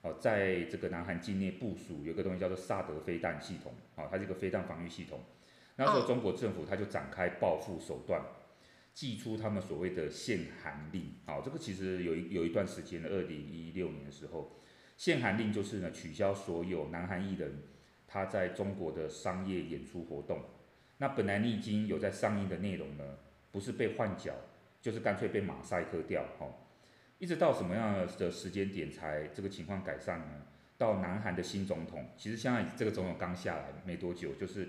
[0.02, 5.20] 哦、在这个南韩境内部署有个东西叫做萨德飞弹系统，啊、它是一个飞弹防御系统。
[5.76, 8.24] 那时候中国政府他就展开报复手段，
[8.94, 14.56] 祭出他们所谓的限韩令，啊、这个其实有一有一段时间的二零一六年的时候，
[14.96, 17.62] 限韩令就是呢取消所有南韩艺人。
[18.08, 20.42] 他在中国的商业演出活动，
[20.98, 23.04] 那本来你已经有在上映的内容呢，
[23.52, 24.34] 不是被换角，
[24.82, 26.48] 就是干脆被马赛克掉，哈，
[27.20, 30.46] 一直到什么样的时间点才这个情况改善呢？
[30.78, 34.68] 到南韩的新总统，其实现在这个总统刚下来没多久，就是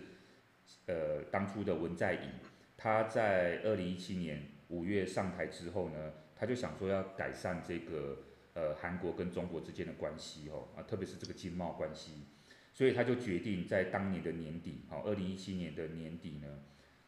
[0.87, 2.31] 呃当初的文在寅，
[2.77, 8.19] 他在二零一七年五月上台之后呢，他就想说要改善这个
[8.55, 12.27] 呃韩国跟中国之间的关系，哦，啊，特别是这个经贸关系。
[12.77, 16.47] 所以他就决定在当年的年底，好，二零一七年的年底呢，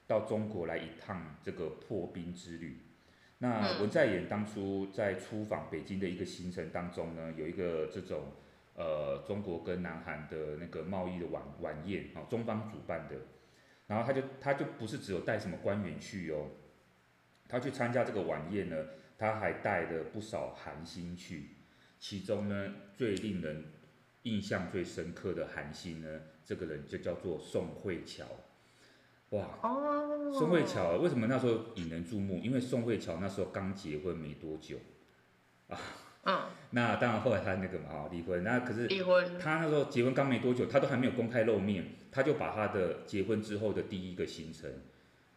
[0.06, 2.78] 到中国来一趟这个破冰之旅。
[3.36, 8.32] 那文在寅当初在出访北京的一个行程当中呢，有一个这种
[8.76, 13.16] 呃中国跟南韩的那个贸易的晚晚宴，啊，中方主办的，
[13.88, 16.46] 然后他就他就不是只有带什么官员去哦，
[17.46, 18.86] 他去参加这个晚宴呢，
[19.18, 21.50] 他还带了不少韩星去，
[21.98, 23.66] 其中呢最令人
[24.24, 26.08] 印象最深刻的韩星呢，
[26.44, 28.24] 这个人就叫做宋慧乔。
[29.30, 29.58] 哇，
[30.32, 32.40] 宋慧乔为什么那时候引人注目？
[32.42, 34.78] 因为宋慧乔那时候刚结婚没多久，
[35.68, 35.78] 啊，
[36.24, 38.42] 嗯，那当然后来他那个嘛，啊，离婚。
[38.42, 44.70] 那可是离婚，他那时候结婚刚没多久，他都还没有公开露面，他就把他的结婚之后的第一个行程，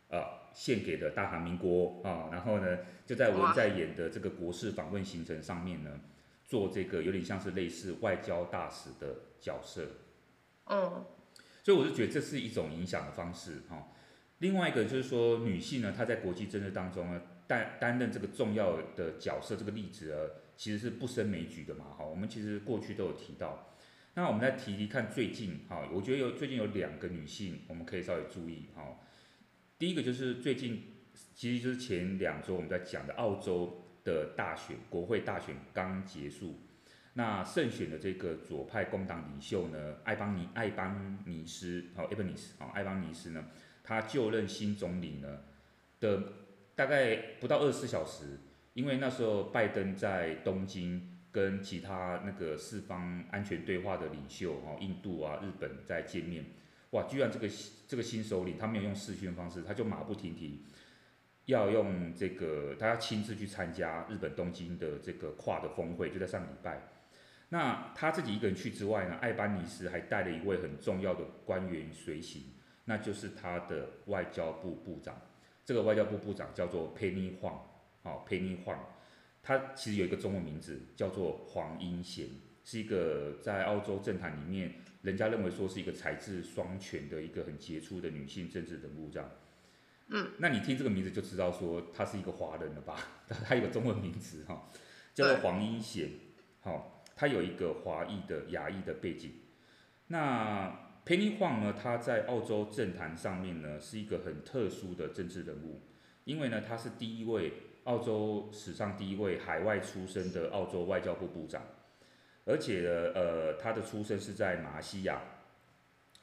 [0.10, 6.00] 啊，献给了大韩民国啊，然后呢，就在文在寅的这个国事访问行程上面呢。
[6.52, 9.88] 做这个有点像是类似外交大使的角色，
[10.66, 11.06] 嗯，
[11.64, 13.94] 所以我就觉得这是一种影响的方式哈。
[14.40, 20.20] 另外一个就是说，女性呢，她在国际政治当中呢，担担任这个重要的角色，这个例子啊，
[20.58, 22.04] 其实是不胜枚举的嘛哈。
[22.04, 23.74] 我们其实过去都有提到，
[24.16, 29.00] 那我们再提提看最近哈，我觉得有最近有两个女性，我们可以稍微注意哈。
[29.80, 30.84] 第一个就是最近，
[31.34, 33.81] 其实就是前两周我们在讲的澳洲。
[34.04, 36.60] 的大选，国会大选刚结束，
[37.14, 43.46] 那胜选的这个左派工党领袖呢，艾邦尼艾邦尼斯，好，艾邦尼斯，好，艾邦尼斯呢，
[43.84, 45.40] 他就任新总理呢
[46.00, 46.24] 的
[46.76, 48.40] 大概不到二十四小时，
[48.74, 56.46] 因为那时候拜登在东京跟其他那个四方安全对话的领袖，哈，印度啊、日本在见面，
[56.92, 57.48] 哇，居然这个
[57.88, 60.64] 这个新首领他没有用视讯方式，他就马不停蹄。
[61.52, 66.82] 要用这个，他要亲自去参加日本东京的这个跨的峰会，就在上礼拜。
[67.50, 72.44] 那他自己一个人去之外呢，艾班尼斯还带了一位很重要的官员随行，
[72.86, 75.20] 那就是他的外交部部长。
[75.66, 77.60] 这个外交部部长叫做 Penny Huang，
[78.04, 78.80] 哦，Penny Huang，
[79.44, 82.28] 他其实有一个中文名字叫做黄英贤，
[82.64, 89.30] 是一个在澳洲政坛里面，人家认为说是一个才智双全的一个很杰出的女性政治人物这样。
[90.14, 92.98] 嗯，那你听这个名字就知道说他是一个华人了吧？
[93.48, 94.68] 他有个中文名字哈，
[95.14, 96.10] 叫做黄英贤，
[96.60, 99.32] 好，他有一个华裔的亚裔的背景。
[100.08, 105.82] 那 Penny Huang 呢，他在澳洲政坛上面呢是一个很特殊的政治人物，
[106.26, 107.54] 因为呢他是第一位
[107.86, 111.64] 澳洲史上第一位海外出生的澳洲外交部部长，
[112.44, 115.22] 而且呢，呃，他的出生是在马来西亚，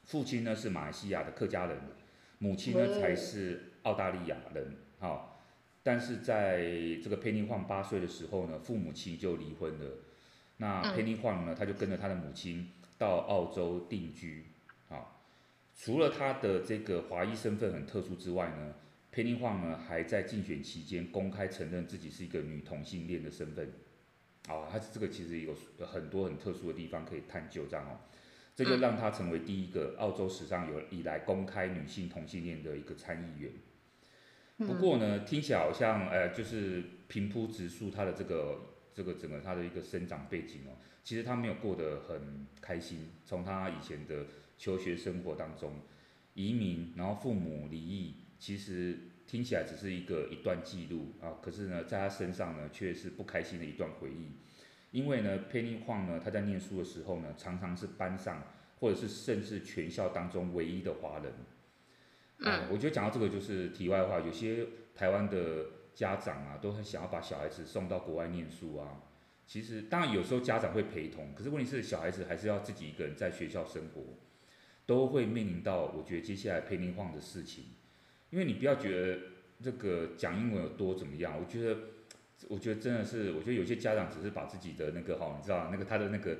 [0.04, 1.80] 父亲呢是马来西亚的客家人，
[2.38, 3.62] 母亲呢才是。
[3.88, 5.40] 澳大利亚人，好，
[5.82, 6.60] 但是在
[7.02, 9.86] 这个 Penny Huang 八岁的时候呢，父母亲就离婚了。
[10.58, 14.44] 那 Penny Huang 呢，他就跟着他的母亲到澳洲定居，
[14.90, 15.22] 好。
[15.74, 18.74] 除了他的这个华裔身份很特殊之外呢
[19.14, 23.72] ，Penny Huang 呢还在竞选期间公开承认自己是一个女同性恋的身份，
[24.48, 25.54] 啊，他这个其实有
[25.86, 27.96] 很多很特殊的地方可以探究，这样哦，
[28.54, 33.50] 这就让他成为第一个澳洲史上有以来公开女性同性恋的一个参议员。
[34.58, 38.60] 不过呢，听起来好像，呃，就是平铺直述他的这个
[38.92, 43.08] 这个整个他的一个生长背景哦，其实他没有过得很开心。
[43.24, 45.74] 从他以前的求学生活当中，
[46.34, 51.38] 移民，然后父母离异，其实听起来只是一个一段记录啊。
[51.40, 54.32] 可是呢，在他身上呢，却是不开心的一段回忆。
[54.90, 58.42] 因为呢，Penny Huang 呢，他在念书的时候呢，常常是班上
[58.80, 61.32] 或者是甚至全校当中唯一的华人。
[62.40, 69.02] 嗯，我觉得讲到这个就是题外话，有些台湾的家长啊，都很想要把小孩子送到国外念书啊。
[69.46, 74.02] 其实当然有时候家长会陪同，可是问题是小孩子还是要自己一个人在学校生活，
[74.86, 77.64] 都会面临到我觉得接下来 Penny Huang 的事情。
[78.30, 79.18] 因为你不要觉得
[79.62, 81.80] 这个讲英文有多怎么样，我觉得
[82.46, 86.36] 我觉得真的是，我觉得有些家长只是把自己的那个哈，你知道那个他的那个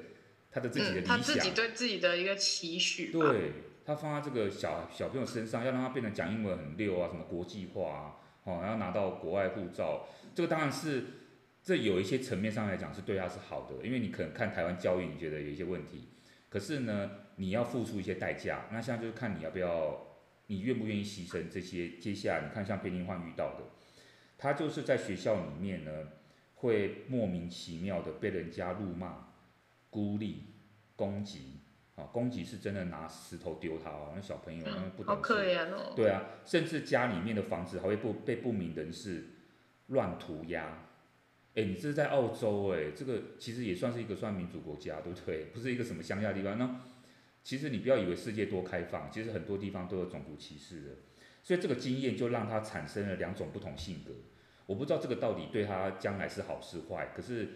[0.58, 3.52] 他的自己的理想，嗯，他自己对自己的一个期许，对。
[3.86, 11.04] 他放在这个小小朋友身上，要让他变成讲英文很溜啊，什么国际化啊，哦，然后拿到国外护照，这个当然是，
[11.62, 16.08] 这有一些层面上来讲是对他是好的，因为你可能看台湾教育，你觉得有一些问题，
[16.50, 20.06] 可是呢，你要付出一些代价，那现在就是看你要不要，
[20.48, 21.92] 你愿不愿意牺牲这些。
[21.92, 23.64] 接下来你看像 Penny Huang 遇到的，
[24.36, 26.08] 他就是在学校里面呢，
[26.56, 29.27] 会莫名其妙的被人家辱骂、
[29.90, 30.44] 孤立、
[30.96, 31.60] 攻击。
[31.96, 35.34] 啊，攻击是真的拿石头丢他哦，那小朋友那不懂事。
[35.96, 39.24] 对啊，甚至家里面的房子还会不被不明人士
[39.88, 40.84] 乱涂鸦。
[41.56, 45.46] 哎，你这是在澳洲哎，这个其实也算是一个算民主国家，对不对？
[45.46, 46.56] 不是一个什么乡下地方。
[46.56, 46.82] 那
[47.42, 50.90] 其实你不要以为世界多开放，其实很多地方都有种族歧视的。
[51.42, 54.12] 所以这个经验就让他产生了两种不同性格。
[54.66, 57.48] 我不知道这个到底对他将来是好是坏，可是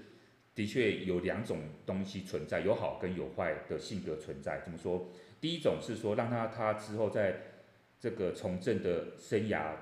[0.54, 4.60] 的确有两种东西存在，有好跟有坏的性格存在。
[4.60, 5.08] 怎么说？
[5.40, 7.40] 第一种是说让他他之后在
[7.98, 9.72] 这个从政的生涯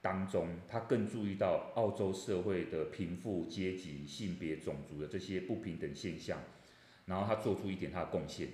[0.00, 6.40] 当中，他更注意到澳洲社会的贫富阶级、性别、种族的这些不平等现象，
[7.06, 8.48] 然后他做出一点他的贡献。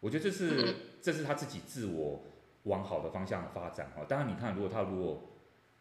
[0.00, 2.24] 我觉得这是这是他自己自我
[2.64, 4.04] 往好的方向发展哈。
[4.08, 5.30] 当然你看，如果他如果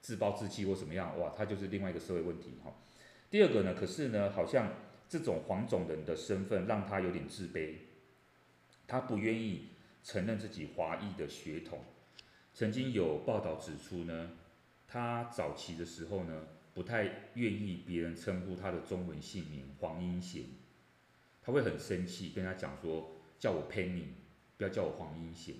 [0.01, 2.73] 自暴自弃或怎么样，哇，他就是另外一个社会问题哈。
[3.29, 4.71] 第二个呢，可是呢，好像
[5.11, 7.73] 这种黄种人的身份让他有点自卑，
[8.87, 11.83] 他不愿意承认自己华裔的血统。
[12.53, 14.31] 曾经有报道指出呢，
[14.87, 20.45] 他早期的时候呢，不太愿意别人称呼他的中文姓名黄英贤，
[21.41, 23.17] 他会很生气，跟他讲说。
[23.41, 24.03] 叫我 Penny，
[24.55, 25.55] 不要叫我黄英贤。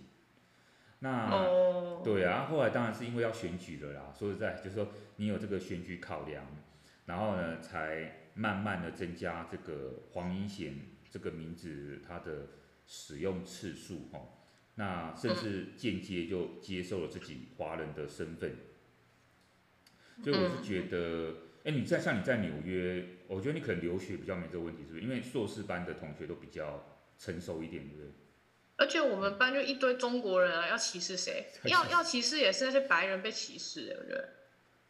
[1.00, 2.04] 那、oh.
[2.04, 4.14] 对啊，后来当然是因为要选举了啦。
[4.16, 6.46] 说实在，就是说你有这个选举考量，
[7.08, 10.76] 然后呢，才慢慢的增加这个黄英贤
[11.10, 12.48] 这个名字它的
[12.86, 14.20] 使用次数哈。
[14.76, 18.56] 那甚至间接就接受了自己华人的身份。
[20.24, 25.02] 所以我是觉得，哎，你在像你在纽约，我觉得你可能留学比较没这个问题，是不是？
[25.02, 26.86] 因为硕士班的同学都比较。
[27.22, 28.10] 成熟一点，对不对？
[28.78, 31.46] 而且我们班就一堆中国人啊，要歧视谁？
[31.70, 34.26] 要要歧视也是那些白人被歧视，对不对？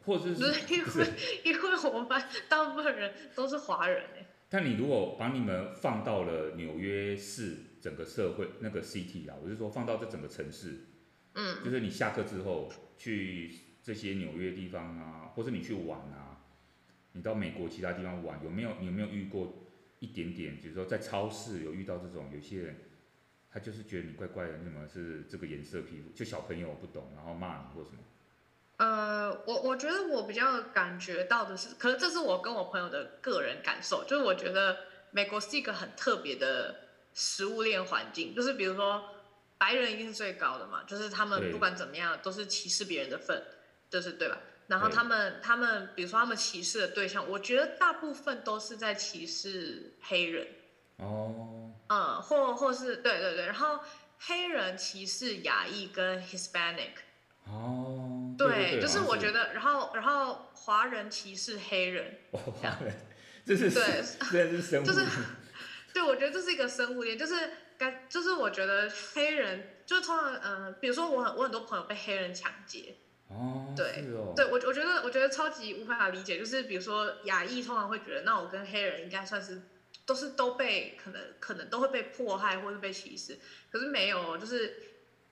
[0.04, 1.06] 或者是，是因为
[1.44, 4.26] 因为我们班大部分人都是华人哎。
[4.48, 10.86] 但你如果把你们放到了纽约市整个社会那个 city 啊，我是说放到这整个城市，
[11.34, 13.50] 嗯，就是你下课之后去
[13.82, 16.44] 这些纽约地方啊，或者你去玩啊，
[17.12, 19.58] 你到美国其他地方玩，有没有你有没有遇过？
[20.02, 22.76] 一点点，比如说在超市有遇到这种，有些人
[23.48, 26.10] 他就是觉得你怪怪的，你怎么是这个颜色皮肤？
[26.12, 27.98] 就小朋友不懂，然后骂你或什么？
[28.78, 34.76] 呃，我我觉得我比较感觉到的是，可是这是我跟我朋友的个人感受，就是我觉得
[35.10, 36.74] 美国是一个很特别的
[37.14, 39.04] 食物链环境，就是比如说
[39.58, 43.42] 白人一定是最高的嘛，就是他们不管怎么样都是歧视别人的份，
[43.88, 44.38] 就是对吧？
[44.68, 50.46] 然后他们，他们，比如说他们歧视的对象，我觉得大部分都是在歧视黑人。
[50.96, 51.70] 哦。
[51.88, 53.80] 嗯，或或是对对对，然后
[54.18, 56.92] 黑人歧视亚裔跟 Hispanic。
[57.44, 58.11] 哦。
[58.36, 62.18] 对，对，对，就是我觉得，然后然后华人歧视黑人。
[62.30, 62.94] 哦，华人。
[63.44, 64.86] 这是对，这是生物。
[64.86, 65.04] 就是，
[65.92, 67.34] 对，我觉得这是一个生物链，就是
[67.76, 72.96] 该，就是我觉得黑人，就是通常，嗯、呃，比如说我很我很多朋友被黑人抢劫。
[73.28, 79.62] 哦，对，哦、对我我觉得我觉得超级无法理解，就是比如说亚裔通常会觉得，那我跟黑人应该算是
[80.06, 83.38] 都是都被可能可能都会被迫害或是被歧视，
[83.70, 84.76] 可是没有，就是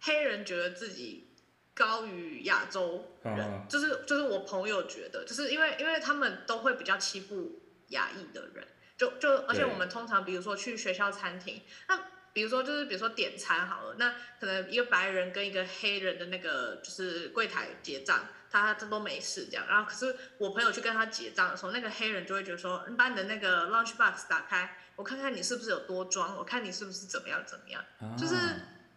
[0.01, 1.30] 黑人觉得自己
[1.75, 8.67] 高于亚洲人，啊、就是就是我朋友觉得，就是因为因为他们都会比较欺负亚裔的人，
[8.97, 12.01] 就就而且我们通常比如说去学校餐厅，那。
[12.33, 19.67] 比如说，就是比如说点餐好了，那可能一个白人跟一个黑人的那个就是柜台结账，他他都没事这样。
[19.67, 27.85] 然后可是我朋友去跟他结账的时候，那个黑人就会觉得说，你把你的那个 lunch box 打开，我看看你是不是有多装，我看你是不是怎么样怎么样。
[28.17, 28.37] 就是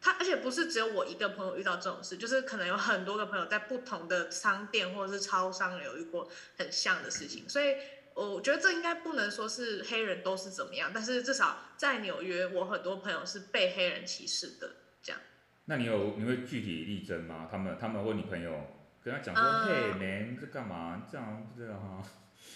[0.03, 7.75] 他，而且不是只有我一个朋友遇到这种事，就是可能有很多个朋友在不同的商店或者是超商有遇过很像的事情，所以。
[8.15, 14.69] 我觉得这应该不能说是黑人都是怎么样，但是至少在纽约，我很多朋友是被黑人歧视的，
[15.01, 15.19] 这样。
[15.65, 17.47] 那你有你会具体例证吗？
[17.49, 18.67] 他们他们问你朋友
[19.03, 21.07] 跟他讲说，嘿，man，这干嘛？
[21.11, 22.03] 这样不知道哈。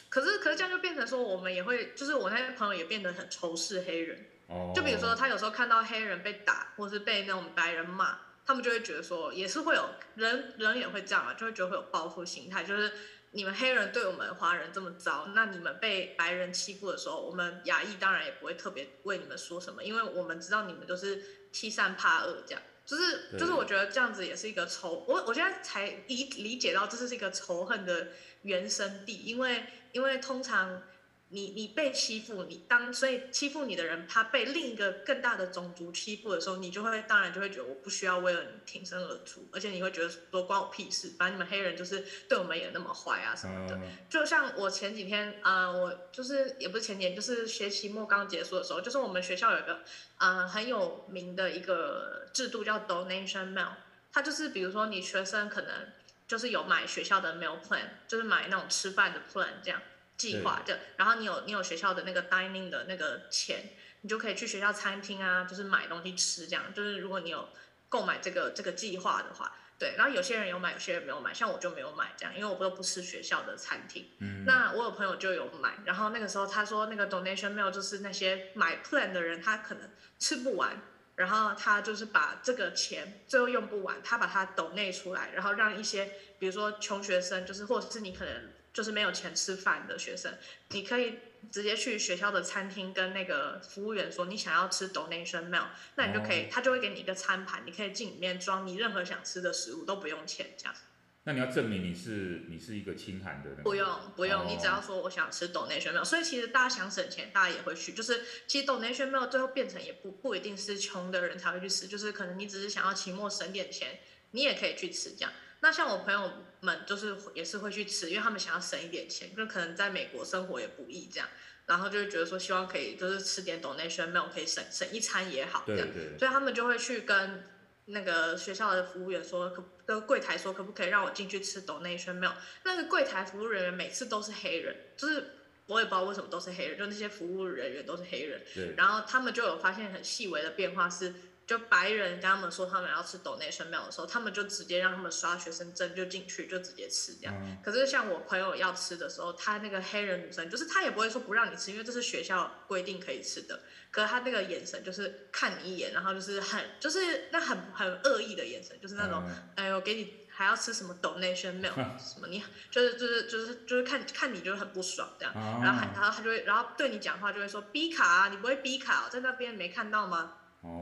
[0.10, 4.28] 可是可是这样就变成说，我们也会，就是我那些朋友也变得很仇视黑人。
[4.48, 4.74] 哦。
[4.76, 12.92] 就比如说他有时候看到黑人被打，或是被那种白人骂，他们就会觉得说，也是会有人人也会这样嘛，就会觉得会有报复心态，就是。
[13.32, 21.22] 你们黑人对我们华人这么糟，那你们被白人欺负的时候，我们亚裔当然也不会特别为你们说什么，因为我们知道你们都是
[21.52, 28.08] 欺善怕恶，这样，就是就是我觉得这样子也是一个仇，我我现在才理理解到这是一个仇恨的
[28.44, 30.82] 原生地，因为因为通常。
[31.30, 43.76] 你你被欺负，你当所以欺负你的人，他被另一个更大的种族欺负的时候，你就会当然就会觉得我不需要为了你挺身而出，而且你会觉得说关我屁事，反正你们黑人就是对我们也那么坏啊什么的。
[43.76, 49.82] 嗯、就像我前几天啊、呃，我就是也不是前几天，就是学期末刚结束的时候，就是我们学校有一个
[50.16, 53.72] 啊、呃、很有名的一个制度叫 donation mail，
[54.14, 55.92] 它就是比如说你学生可能
[56.26, 59.82] 就是有买学校的 meal plan，就是买那种吃饭的 plan 这样。
[60.18, 63.70] 计划的，然后你有你有学校的那个 dining 的那个钱，
[64.02, 66.74] 你就可以去学校餐厅啊，就是买东西吃这样。
[66.74, 67.50] 就是如果你有
[67.88, 69.94] 购买这个这个计划的话，对。
[69.96, 74.10] 然后有些人有买，有些人没有买，像我就没有买这样，因为我都不吃学校的餐厅。
[74.20, 74.44] 嗯。
[74.46, 79.90] 那我有朋友就有买，然后那个时候他说那个 donation meal 就是那些买 plan 的人他可能
[80.20, 80.82] 吃不完。
[81.18, 90.32] 然后他就是把这个钱最后用不完，他把它抖内出来，然后让一些比如说穷学生，就是或者是你可能就是没有钱吃饭的学生，
[90.70, 91.16] 你可以
[91.52, 95.66] 直接去学校的餐厅跟那个服务员说你想要吃 donation meal，
[95.96, 100.76] 那你就可以，哦、他就会给你一个餐盘，你可以进里面装你任何想吃的食物，都不用钱这样。
[101.24, 107.94] 那你要证明你是你是一个清寒的人，不用不用，你只要说我想吃 donation meal，所以其实大家想省钱，大家也会去。
[107.94, 113.98] 就是其实 donation meal 最后变成也不不一定是穷的人才会去吃，就是可能你只是想要期末省点钱，
[114.34, 115.34] 你也可以去吃这样。
[115.68, 121.28] 那像我朋友们就是也是会去吃，因为他们想要省一点钱，就可能在美国生活也不易这样，
[121.66, 127.44] 然后就会觉得说希望可以就是吃点 donation meal 可以省省一餐也好这样，对对，所以他们就会去跟。
[127.90, 132.34] 那个学校的服务员说，可跟柜台说，可不可以让我进去吃 donation meal？
[132.64, 135.36] 那个柜台服务人员每次都是黑人，就是
[135.68, 138.42] 我也不知道为什么都是黑人，就那些服务人员都是黑人。
[138.54, 138.74] 对。
[138.76, 141.14] 然后他们就有发现很细微的变化是。
[141.48, 147.34] 就白人跟他们说他们要吃 donation meal 的时候，他们就直接让他们刷学生证就进去，就直接吃这样。
[147.42, 153.62] 嗯、可是像我朋友要吃的时候，他那个黑人女生就是他也不会说不让你吃，因为这是学校规定可以吃的。
[153.90, 170.34] 可是他那个眼神就是看你一眼，然后就是很就是那很很恶意的眼神，就是那种、嗯、哎呦给你还要吃什么 donation meal 什么你就是就是就是就是看看你就是很不爽这样，嗯、然后然后他就会然后对你讲话就会说 B 卡啊，你不会 B 卡、哦、在那边没看到吗？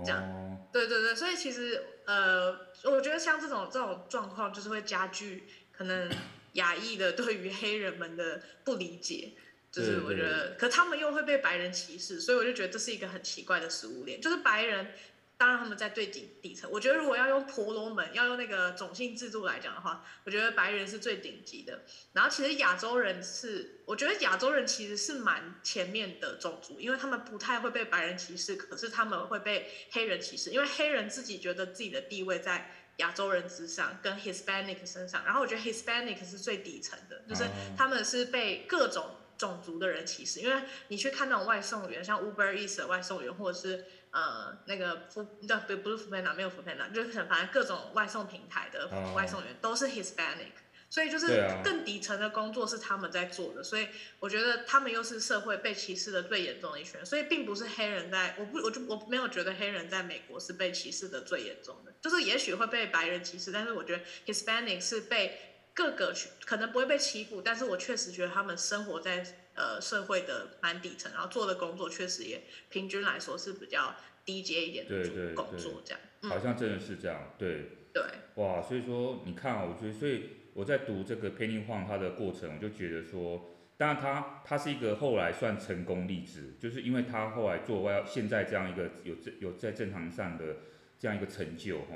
[0.05, 2.51] 这样，对对对，所以其实呃，
[2.83, 6.09] 我觉得像这种这种状况，就是会加剧可能
[6.53, 9.33] 亚裔的对于黑人们的不理解，
[9.71, 14.93] 就是我觉得，可他们又会被白人歧视，所以我就觉得这是一个很奇怪的食物链，就是白人。
[15.37, 21.81] 当然他们在最底底层，我觉得如果要用婆罗门，要用那个种姓制度来讲的话，我觉得白人是最顶级的。
[22.13, 35.25] 然后其实亚洲人是，我觉得亚洲人其实是蛮前面的种族，因为他们不太会被白人歧视，可是他们会被黑人歧视，因为黑人自己觉得自己的地位在亚洲人之上，跟 Hispanic 身上。
[35.25, 37.43] 然后我觉得 Hispanic 是最底层的，就是
[37.75, 43.83] 他们是被各种种族的人歧视，因为你去看那种外送员，像 Uber Eats 的外送员，或者是。
[44.15, 50.53] 呃，那个福，不不是 foodpanda，没有 foodpanda，就是反正各种外送平台的外送员都是 Hispanic，
[50.89, 53.89] 所以就是更底层的工作是他们在做的，所以
[54.21, 65.37] 我觉得他们又是社会被歧视的最严重的一群，所以并不是黑人在，我不，我就我没有觉得黑人在美国是被歧视的最严重的，就是也许会被白人歧视，但是我觉得 Hispanic 是被
[65.73, 69.25] 各个群可能不会被欺负，但是我确实觉得他们生活在。
[69.55, 73.95] 呃，社会的蛮底层，然后做的工作确实也平均来说是比较
[74.25, 75.99] 低阶一点的工作，这样。
[76.21, 77.69] 对对对，好像真的是这样，对。
[77.93, 78.03] 对。
[78.35, 90.57] 哇，所以说你看啊，我觉得，所以我在读这个 Penny Huang 他的过程，我就觉得说，当然他他是一个后来算成功例子，就是因为他后来做外现在这样一个有正有在正常上的
[90.99, 91.95] 这样一个成就哈，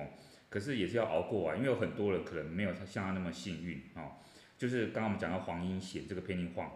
[0.50, 4.24] 可是也是要熬过啊，因为有很多人可能没有他像他那么幸运啊，
[4.58, 6.70] 就是刚刚我们讲到黄英贤这个 Penny Huang。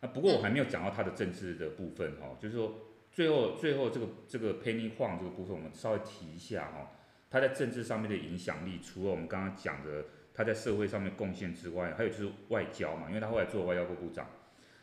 [0.00, 2.78] 啊，不过我还没有讲到他的政治的部分哈，就是说
[3.10, 6.92] 最后最后这个这个 Penny Huang 这个部分，我们稍微提一下哈，
[7.30, 14.28] 他在政治上面的影响力，除了我们刚刚讲的他在社会上面贡献之外，还有就是外交嘛，因为他后来做外交部部长，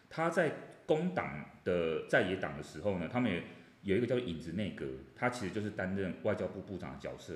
[0.09, 0.51] 他在
[0.88, 3.43] 工党的在野党的时候呢，他们也
[3.84, 4.86] 有一个叫做影子内阁，
[5.16, 7.36] 他其实就是担任外交部部长的角色。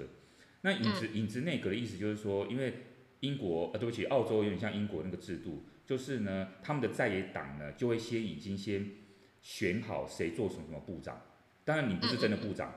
[0.62, 2.74] 那影子影子内阁的意思就是说，因为
[3.20, 5.64] 英国呃，对不起，澳洲有点像英国那个制度。
[5.88, 8.86] 就是呢，他们的在野党呢，就会先已经先
[9.42, 11.22] 选好谁做什么什么部长。
[11.64, 12.74] 当然，你不是真的部长，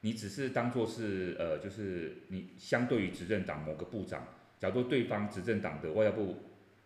[0.00, 4.26] 你只是当做是呃，就是你相对于执政党某个部长。
[4.58, 6.34] 假如说对方执政党的外交部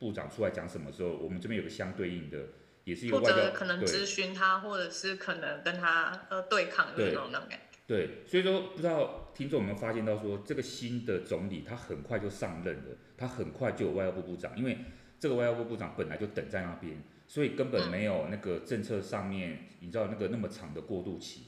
[0.01, 2.47] 部长出来讲什么时候，我们这边有个相对应的，
[2.83, 3.37] 也是一个外交。
[3.37, 7.79] 或者可能咨询他，或者是可能跟他呃对抗的那种那种感觉。
[7.87, 14.77] 对，所以说不知道听众有没有发现到说，这个新的总理他很快就上任了，他很快就有外交部部长，因为。
[15.21, 16.97] 这个外交部部长本来就等在那边，
[17.27, 21.43] 所以根本没有那个政策上面，你知道那个那么长的过渡期。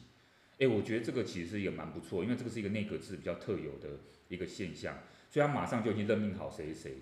[0.59, 3.89] 诶，我觉得这个其实也蛮不错，因为这个是一个内阁制比较特有的
[4.29, 4.99] 一个现象，
[5.31, 6.99] 所以他马上就已经任命好谁谁。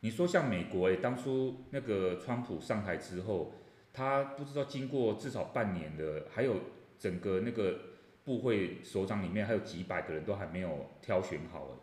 [0.00, 3.54] 你说像美国，诶，当初那个川普上台之后，
[3.92, 6.56] 他不知道经过至少半年的，还有
[6.98, 7.78] 整个那个
[8.24, 11.82] 部会首长里面还有几百个人都还没有挑选好。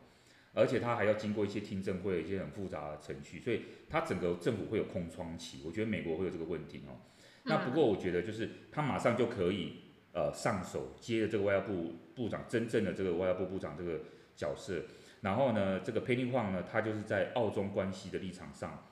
[0.58, 5.62] 而且他还要经过一些听证会，一些很复杂的程序，所以他整个政府会有空窗期。
[5.64, 6.97] 我觉得美国会有这个问题哦。
[7.43, 9.74] 那不过我觉得就是他马上就可以，
[10.14, 14.01] 呃上手接了这个外交部部长，真正的这个外交部部长这个
[14.36, 14.82] 角色。
[15.22, 18.84] 然后呢，这个 Penny Huang 呢，他就是在澳中关系的立场上，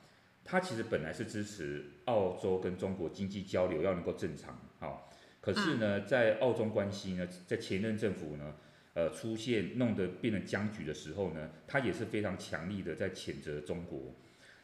[0.44, 5.12] 他其实本来是支持澳洲跟中国经济交流要能够正常，好，
[5.42, 8.56] 可是呢，在澳中关系呢，在前任政府呢，
[8.96, 14.16] 呃，出现弄得变成僵局的时候呢，他也是非常强力的在谴责中国。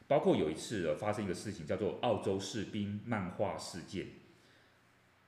[0.08, 4.08] 包括有一次呃发生一个事情，叫做澳洲士兵漫画事件。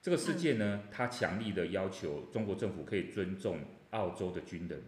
[0.01, 3.59] 这个事件呢，他强力的要求中国政府可以尊重
[3.91, 4.81] 澳洲的军人。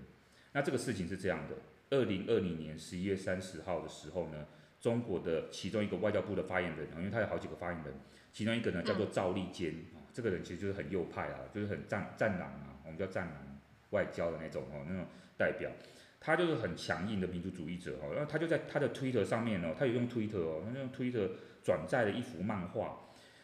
[0.54, 1.56] 那这个事情是这样的：
[1.90, 4.46] 二零二零年十一月三十号的时候呢，
[4.80, 7.94] 中国的其中一个外交部的发言人，因为他有好几个发言人，
[8.32, 9.74] 其中一个呢叫做赵立坚，
[10.14, 13.55] 这个人其实就是很右派啊，就是很战战狼啊，我们叫战狼
[13.96, 15.06] 外交的那种哦，那种
[15.38, 15.72] 代表。
[16.20, 21.30] 他就是很强硬的民族主义者哦，然后他就在他的推特上面哦，他有用推特哦，他用推特
[21.64, 22.98] 转载了一幅漫画，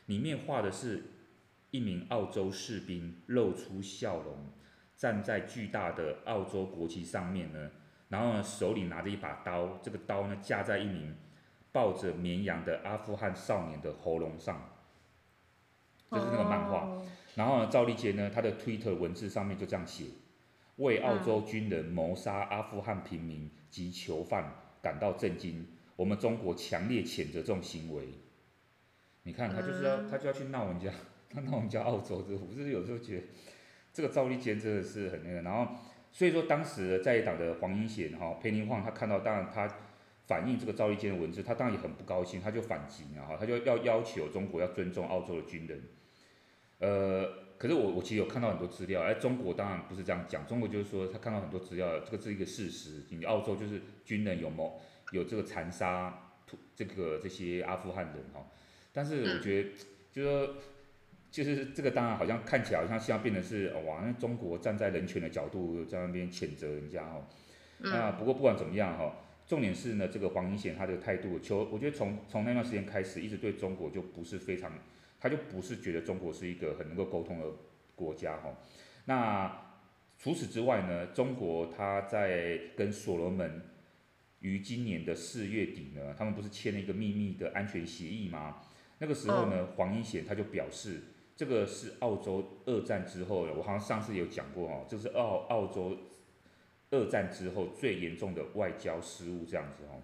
[0.07, 1.03] 里面画的是
[1.69, 4.49] 一名澳洲士兵露出笑容，
[4.97, 7.69] 站在巨大的澳洲国旗上面呢，
[8.09, 11.15] 然后呢手里拿着一把刀，这个刀呢架在一名
[11.71, 14.59] 抱着绵羊的阿富汗少年的喉咙上，
[16.09, 16.99] 就是那个漫画。
[17.35, 20.05] 然后呢赵立坚呢他的推特文字上面就这样写。
[20.81, 24.51] 为澳洲军人谋杀阿富汗平民及囚犯
[24.81, 25.65] 感到震惊，
[25.95, 28.07] 我们中国强烈谴责这种行为。
[29.23, 30.91] 你看，他就是要他就要去闹人家，
[31.29, 33.23] 他闹人家澳洲，这我是有时候觉得
[33.93, 35.43] 这个赵立坚真的是很那个。
[35.43, 35.71] 然后
[36.11, 39.71] 所以说，当时在野党的黄英贤哈裴宁晃，他看到当然他
[40.25, 45.83] 反映这个赵立坚的文字，他当然也很不高兴，他就反击，然后他就要要求中国要尊重澳洲的军人，
[46.79, 47.40] 呃。
[47.61, 54.81] 可是我我其实有看到很多资料，哎，中国当然不是这样讲，中国就是说他看到很多资料，这个是一个事实，你澳洲就是军人有谋
[55.11, 56.31] 有这个残杀
[56.75, 58.43] 这个这些阿富汗人哈，
[58.91, 59.69] 但是我觉得
[60.11, 60.55] 就是说
[61.29, 67.27] 就是这个当然好像看起来好像现在变成是哇，那中国站在人权的角度在那边谴责人家哈，
[67.77, 74.73] 那不过不管怎么样哈，重点是呢这个黄英贤他的态度，求我觉得从从那段时间开始一直对中国就不是非常。
[75.21, 77.45] 他就不是觉得中国是一个很能够沟通的
[77.95, 78.57] 国家哈，
[79.05, 79.69] 那
[80.17, 83.61] 除此之外呢，中国他在跟所罗门
[84.39, 88.63] 于今年的四月底呢，他们不是签了一个秘密的安全协议吗？
[88.97, 91.01] 那个时候呢，黄英贤他就表示，
[91.35, 95.97] 这个是澳洲二战之后，我好像上次有讲过哦，这是澳澳洲
[96.89, 100.01] 二战之后最严重的外交失误这样子哦。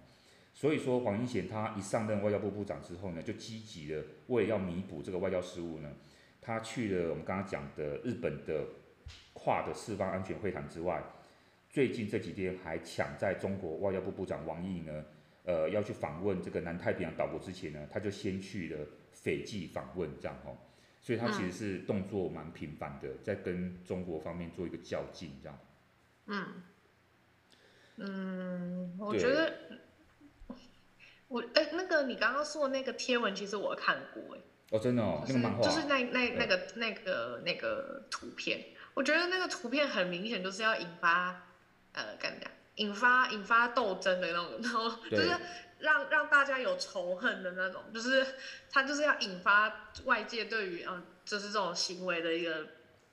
[0.58, 5.88] 所以说，黄英贤他一上任外交部部长之后呢，就积极的为了要弥补这个外交失误呢，
[6.40, 8.66] 他去了我们刚刚讲的日本的
[9.34, 11.00] 跨的四方安全会谈之外，
[11.70, 15.04] 最近这几天还抢在中国外交部部长王毅呢，
[15.44, 20.58] 呃要去访问这个南太平洋岛国之前呢，他就先去了斐济访问这样吼，
[21.00, 25.58] 所以他其实是动作蛮频繁的，在跟中国方面做一个较劲这样。
[26.26, 26.46] 嗯
[27.98, 29.54] 嗯，我觉得。
[31.28, 34.40] 我哎、欸，那个你刚刚说的那个贴文，其实我看过哎。
[34.70, 35.62] 哦，真的哦，就是、那个漫画。
[35.62, 38.64] 就是那那那个那个那个图片，
[38.94, 41.48] 我觉得那个图片很明显就是要引发
[41.92, 42.50] 呃，干嘛？
[42.74, 45.30] 引发引发斗争的那种，然后就是
[45.78, 48.24] 让让大家有仇恨的那种，就是
[48.70, 52.66] 他就是要引发外界对于嗯、呃，就是这种行为的一个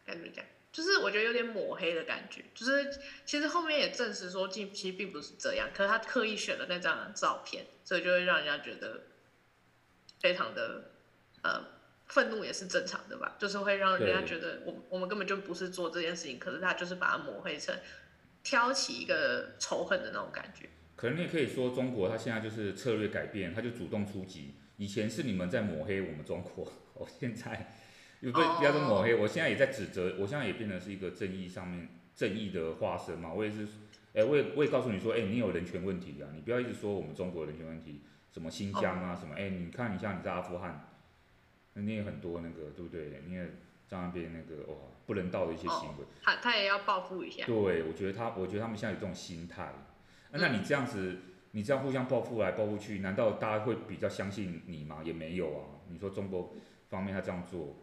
[0.05, 0.45] 该怎么讲？
[0.75, 9.03] 就是我觉得有点抹黑的感觉，就是其实后面也证实说，其实并不是这样，可是他刻意选了那张照片，所以就会让人家觉得
[10.19, 10.91] 非常的
[11.43, 11.65] 呃
[12.07, 13.37] 愤怒，也是正常的吧？
[13.39, 17.73] 就是会让人家觉得我我们根本就不是做这件事情，可是他就是把它抹黑成
[18.43, 20.67] 挑起一个仇恨的那种感觉。
[20.97, 24.55] 可能你也可以说，中国他现在就是策略改变，他就主动出击。
[24.75, 27.73] 以前是你们在抹黑我们中国， 哦，现在。
[28.31, 33.31] 不不要说抹黑，我现在也在指责，我现在也变成是一个正义上面正义的化身嘛。
[33.31, 33.65] 我也是，
[34.13, 38.01] 哎、欸，我也我也告诉你说，哎、欸，你有人权问题啊，你不要一直说我们中国人权问题，
[38.31, 40.87] 什么新疆啊，什么，哎、欸，你看一下你在阿富汗，
[41.73, 43.21] 你也很多那个，对不对？
[43.27, 43.45] 你也
[43.87, 47.45] 在那边那个哇，不人道的一些行为，他他也要报复一下。
[47.45, 49.73] 对，我觉得他，我觉得他们现在有这种心态、啊。
[50.31, 51.17] 那你这样子，
[51.51, 55.01] 你这样互相报复来报复去，难道大家会比较相信你吗？
[55.03, 55.63] 也没有啊。
[55.89, 56.53] 你说中国
[56.89, 57.77] 方面他这样做。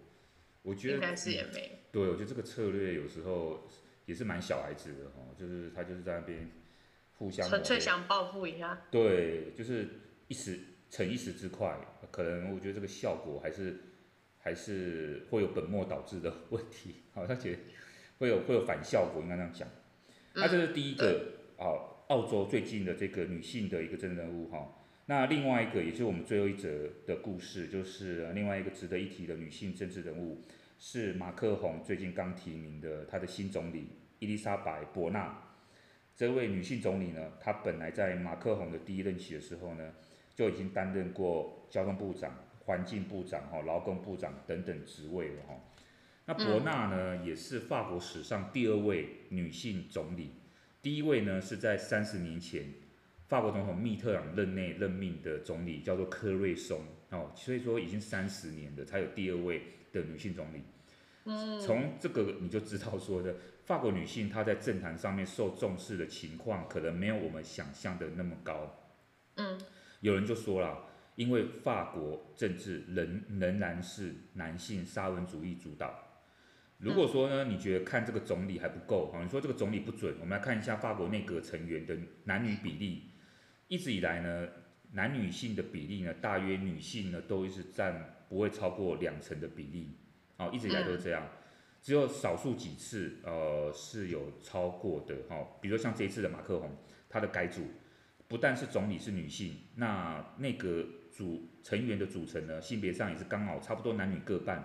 [0.63, 1.79] 我觉得应该是也没、嗯。
[1.93, 3.69] 对，我觉得这个策略有时候
[4.07, 6.51] 也是蛮小孩子的哈，就是他就是在那边
[7.15, 8.87] 互相纯粹想报复一下。
[8.91, 9.89] 对，就是
[10.29, 10.59] 一时
[10.89, 11.77] 逞一时之快，
[12.11, 13.77] 可能我觉得这个效果还是
[14.39, 17.59] 还是会有本末倒置的 问题，好，他觉得
[18.19, 19.69] 会有会有反效果，应该这样讲。
[20.35, 24.79] 那这是第一个啊、嗯，澳洲最近的这个女性的一个真人物哈。
[25.13, 30.41] 那另外一个，也是我们最后一则的故事，就是另外一个值得一提的女性政治人物，
[30.79, 33.91] 是马克宏最近刚提名的他的新总理
[34.21, 35.51] 伊丽莎白·博纳。
[36.17, 39.93] 这位女性总理呢，她本来在马克宏的第一任期的时候呢，
[40.35, 42.35] 就已经担任过交通部长、
[42.65, 45.61] 环境部长、哈劳工部长等等职位了哈。
[46.25, 50.31] 那博纳呢，也是法国史上第二位女性总理，
[50.81, 52.65] 第一位呢是在三十年前，
[53.33, 60.61] 法国总统密特朗任内任命的总理，叫做柯瑞松哦，所以说已经三十年了才有第二位的女性总理。
[61.65, 68.71] 从这个你就知道说的，法国女性她在政坛上面受重视的情况，可能没有我们想象的那么高。
[69.37, 69.59] 嗯，
[70.01, 75.99] 有人就说了，因为法国政治仍仍然是男性沙文主义主导。
[76.77, 79.23] 如果说呢，你觉得看这个总理还不够啊？
[79.23, 83.09] 你说这个总理不准，我们来看一下法国内阁成员的男女比例。
[83.73, 84.47] 一直以来呢，
[84.91, 89.97] 男女性的比例呢，大约女性呢都一直占不会超过两成的比例，
[90.37, 91.27] 哦，一直以来都是这样，
[91.81, 96.71] 只有少数几次呃是有超过的哦，比如说像这一次的马克宏，
[97.09, 97.63] 他的改组
[98.29, 104.63] 不但是总理是女性，那内阁组成员的组成呢，性别上也是刚好差不多男女各半。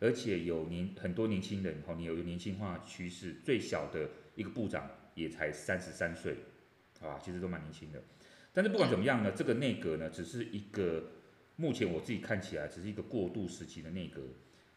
[0.00, 6.36] 而且有年很多年轻人，吼，你有有年轻化趋势，最小的一个部长也才三十三岁，
[7.00, 8.02] 啊，其实都蛮年轻的。
[8.58, 11.00] 但是不管怎么样呢，这个内阁呢，只是一个
[11.54, 14.20] 目前我自己看起来只是一个过渡时期的内阁，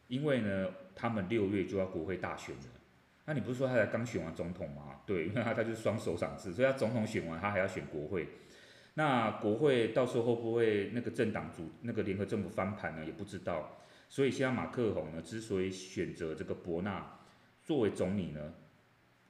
[0.08, 2.62] 因为呢，他们六月就要国会大选了。
[3.26, 5.02] 那你不是说他才刚选完总统吗？
[5.08, 8.28] 对，因为他他就是双首长制，所以他总统选完，他还要选国会。
[8.94, 13.04] 那国会到时候会不会那个政党组那个联合政府翻盘呢？
[13.04, 13.82] 也不知道。
[14.10, 17.18] 所以现在马克宏呢，之所以选择这个博纳
[17.64, 18.54] 作为总理呢，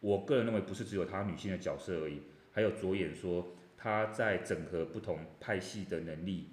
[0.01, 2.21] 我个人认为不是只有他女性的角色而已，
[2.51, 6.51] 还有着眼说他在整合不同派系的能力，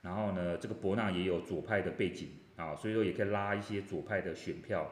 [0.00, 4.90] 然后呢，这个博纳也有左派的背景啊，所以说也可以拉一些左派的选票，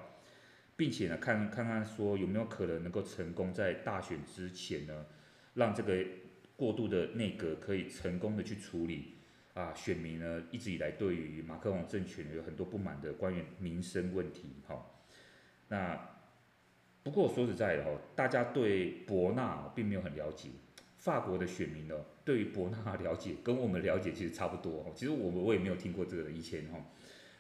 [0.77, 5.07] 并且呢，看看看说有没有可能能够成功在大选之前呢，
[5.55, 6.05] 让这个
[6.55, 9.15] 过渡的内阁可以成功的去处理。
[9.55, 14.87] 啊，选民呢一直以来对于马克龙政权有很多不满的关于民生问题，哈。
[15.69, 15.99] 那
[17.03, 20.51] 不过说实在的哈，大家对博纳并没有很了解。
[21.07, 21.95] 法国的选民呢，
[22.25, 24.93] 对于博纳了解跟我们了解其实差不多。
[24.93, 26.85] 其实我我也没有听过这个以前哈。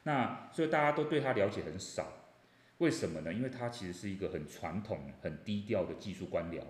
[0.04, 2.06] 那所以大家都对他了解很少。
[2.78, 3.34] 为什么呢？
[3.34, 6.60] 因为他其实是一个很传统、很低调的技术官僚，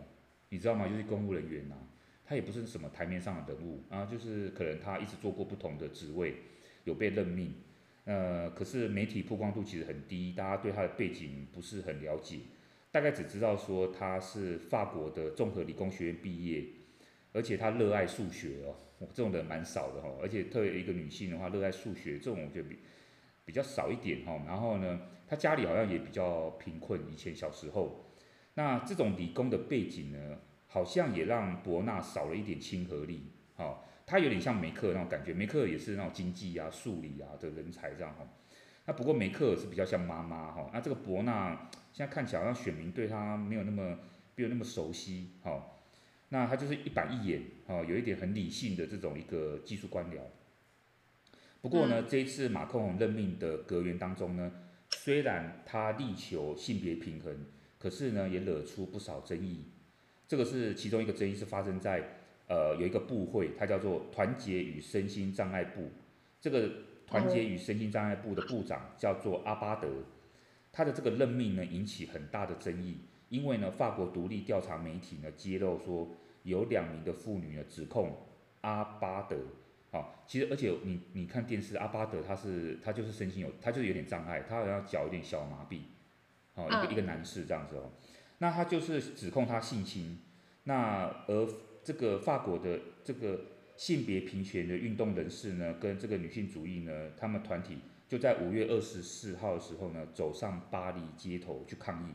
[0.48, 0.88] 你知道吗？
[0.88, 1.76] 就是公务人员呐。
[2.24, 6.36] 他也不是什么台面上的人物啊，就是可能他一直做过不同的职位，
[6.84, 7.52] 有被任命，
[8.04, 12.38] 呃，可是媒体曝光度其实很低，大家对他的背景不是很了解，
[12.90, 16.64] 大概只知道说他是法国的综合理工学院毕业，
[17.36, 18.74] 而且他热爱数学哦，
[19.12, 22.78] 这种人蛮少的哈，而且特别一个女性的话，热爱数学这种我觉得比
[23.44, 28.06] 比较少一点哈，然后呢，他家里好像也比较贫困，以前小时候，
[28.54, 30.38] 那这种理工的背景呢？
[30.68, 38.26] 好像也让博纳少了一点亲和力，哦，他有点像梅克那种感觉，梅克也是那种经济啊、数理啊的人才这样哈。
[38.84, 43.98] 那不过梅克是比较像妈妈哈，那这个博纳现在看起来好像选民对他没有那么
[44.34, 45.64] 没有那么熟悉，哈。
[46.30, 50.18] 那他就是一板一眼，哈，有一点很理性的这种一个技术官僚。
[51.60, 54.52] 不过呢，这一次马克宏任命的阁员当中呢，
[54.90, 57.46] 虽然他力求性别平衡，
[57.78, 59.66] 可是呢也惹出不少争议。
[60.28, 62.18] 这个是其中一个争议，是发生在
[62.48, 65.90] 呃有一个部会，它叫做团结与身心障碍部。
[66.40, 66.70] 这个
[67.06, 69.88] 团结与身心障碍部的部长叫做阿巴德，
[70.72, 72.98] 他的这个任命呢引起很大的争议，
[73.28, 76.08] 因为呢法国独立调查媒体呢揭露说
[76.44, 78.16] 有两名的妇女呢指控
[78.60, 79.36] 阿巴德，
[79.90, 85.80] 啊、哦，其实而且你你看电视，阿巴德他是他就是身心有他就是有点障碍，他好像脚有点小麻痹，
[86.54, 87.90] 哦一个一个男士这样子哦。
[88.38, 90.18] 那他就是指控他性侵，
[90.64, 91.48] 那而
[91.82, 93.40] 这个法国的这个
[93.76, 102.12] 性别平权的运动人士呢，跟这个女性主义呢，他们团体就在五月二十四号的时候呢，走上巴黎街头去抗议，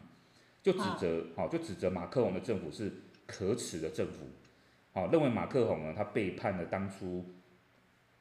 [0.62, 2.92] 就指责，好，就指责马克宏的政府是
[3.26, 4.28] 可耻的政府，
[4.94, 7.26] 好，认为马克宏呢，他背叛了当初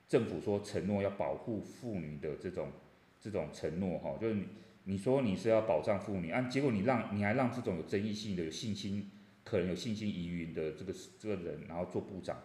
[0.09, 2.73] 政府说承诺要保护妇女的这种
[3.21, 4.35] 这种承诺，哈，就是。
[4.35, 4.45] 你
[4.85, 9.11] 你说你是要保障妇女，啊，结果你让你还让这种有争议性的、有信心
[9.45, 12.37] 可能有信心疑云的这个这个人，然后做部长，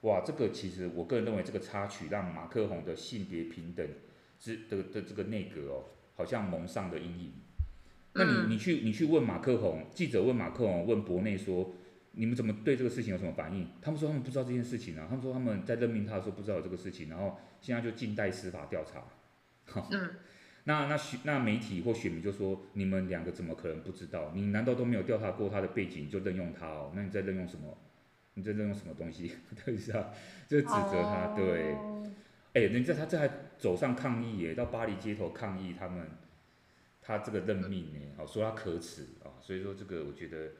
[0.00, 3.86] 哇，这个其实我个人认为这个插曲让马克宏的性别平等
[4.40, 5.84] 之的的这个内阁哦，
[6.16, 7.32] 好像蒙上了阴影。
[8.18, 11.72] 那你你去你去问马克宏，记者问马克宏问博内说，
[12.12, 13.68] 你们怎么对这个事情有什么反应？
[13.80, 19.04] 他们说他们不知道这件事情啊，他们说他们在任命他的时候不知道有这个事情，然后现在就静待司法调查。
[19.66, 19.88] 好。
[20.64, 24.32] 那那选那媒体或选民就说，你们两个怎么可能不知道？
[24.34, 26.92] 你难道都没有调查过他的背景就任用他哦？
[26.94, 27.74] 那你在任用什么？
[28.34, 29.32] 你在任用什么东西？
[29.64, 30.10] 对啊，
[30.46, 31.74] 就指责他，对。
[32.52, 36.06] 哎、欸，人家他这还走上抗议耶，到巴黎街头抗议他们，
[37.08, 40.52] 他这个任命呢，哦，说他可耻啊，所以说这个我觉得，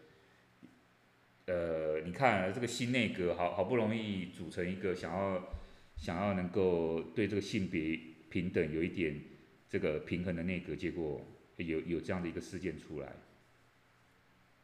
[1.45, 5.47] 呃，你看这个新内阁好好不容易组成一个想要
[5.95, 9.23] 想要能够对这个性别平等有一点
[9.69, 11.23] 这个平衡的内阁，结果
[11.59, 13.15] 有有这样的一个事件出来。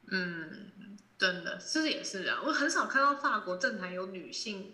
[0.07, 0.71] 嗯，
[1.19, 4.73] 真的，其实也是啊，我很少看到法国政坛有女性。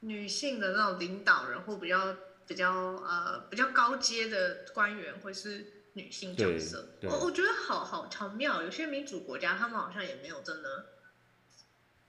[0.00, 2.14] 女性的那种领导人或比较
[2.46, 8.62] 比较呃比较高阶的官员会是女性角色，我我觉得好好巧妙。
[8.62, 10.86] 有些民主国家他们好像也没有真的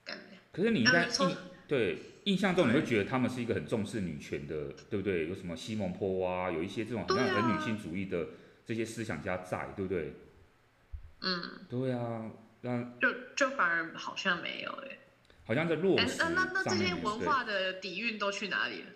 [0.03, 0.37] 感觉。
[0.51, 5.27] 可是你应该印对印象中你会觉得他们是一个很重视女权的，对不对？
[5.27, 8.27] 有什么西蒙波啊，有一些这种好像很女性主义的
[8.65, 10.13] 这些思想家在，对不对？
[11.21, 12.29] 嗯，对啊，
[12.61, 14.97] 那就就反而好像没有哎。
[15.47, 18.87] 好像在落实上面，那那这些文化的底蕴都去哪里了？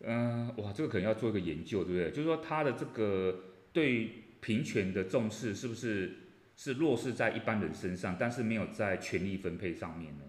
[0.00, 2.10] 嗯、呃，哇，这个可能要做一个研究，对不对？
[2.10, 6.12] 就是说，他的这个对平权的重视，是不是
[6.56, 10.24] 是落实在一般人身上，但是没有在权力分配上面呢？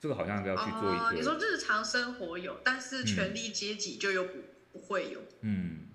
[0.00, 1.04] 这个好像要去做一个。
[1.04, 5.22] 哦、你说日常生活有，但是权力阶级就又不、嗯、不会有。
[5.42, 5.86] 嗯，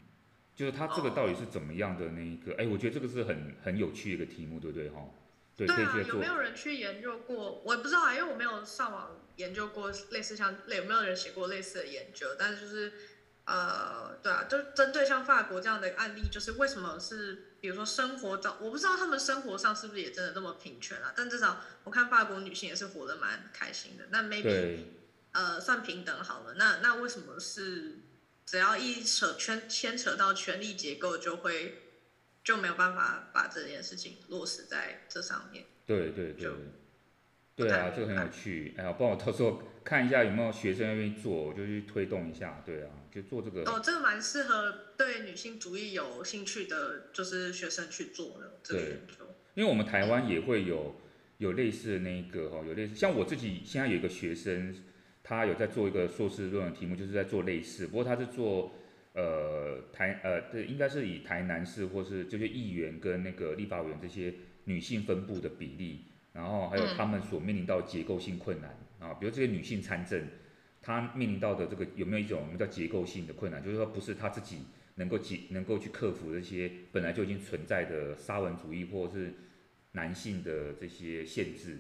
[0.56, 2.54] 就是他这个到底是怎么样的那一个？
[2.54, 4.90] 哎、哦，我觉得这个是很很有趣的一个题目，对不对？
[4.90, 5.06] 哈。
[5.58, 7.64] 对，对啊，有没有人去研究过？
[7.66, 12.28] 我也不知道啊，因为我没有上网研究过类似像类有没有人写过类似的研究。
[12.38, 12.94] 但是就是，
[13.48, 21.12] 呃，对啊，就针对像法国这样的案例，就是为什么是比如说生活照，我不知道他们生活上是不是也真的那么平权啊？
[21.16, 24.06] 但至少我看法国女性也是活得蛮开心的。
[24.12, 24.84] 那 maybe
[25.32, 26.54] 呃算平等好了。
[26.54, 28.00] 那那为什么是
[28.46, 31.84] 只要一扯圈牵扯到权力结构就会？
[32.44, 35.66] 就没有办法把这件事情落实在这上面。
[35.86, 36.50] 对对对，
[37.58, 38.74] 对啊，这个很有趣。
[38.78, 42.62] 哎呀，帮我到时候看一下有没有学生愿意做，我就去推动一下。
[42.66, 43.64] 对啊，就做这个。
[43.64, 48.60] 哦，这个蛮适合对女性主义有兴趣的，就是学生去做的。
[48.64, 49.00] 对，
[49.56, 51.02] 因为我们台湾也会有
[51.40, 54.76] 有类似的那一个哈，有类似像我自己现在有一个学生，
[55.24, 58.74] 他有在做一个硕士论文题目，就是在做类似，不过他是做。
[59.14, 64.32] 呃，台呃，对，应该是以台南市或是这些议员跟那个立法委员这些
[64.66, 66.06] 女性分布的比例，
[66.38, 70.24] 然后还有他们所面临到结构性困难啊，比如这些女性参政，
[70.84, 74.66] 她面临到的这个有没有一种我们叫结构性的困难，就是说不是她自己
[74.96, 79.34] 能够解能够去克服这些本来就已经存在的沙文主义或者是
[79.94, 81.80] 男性的这些限制，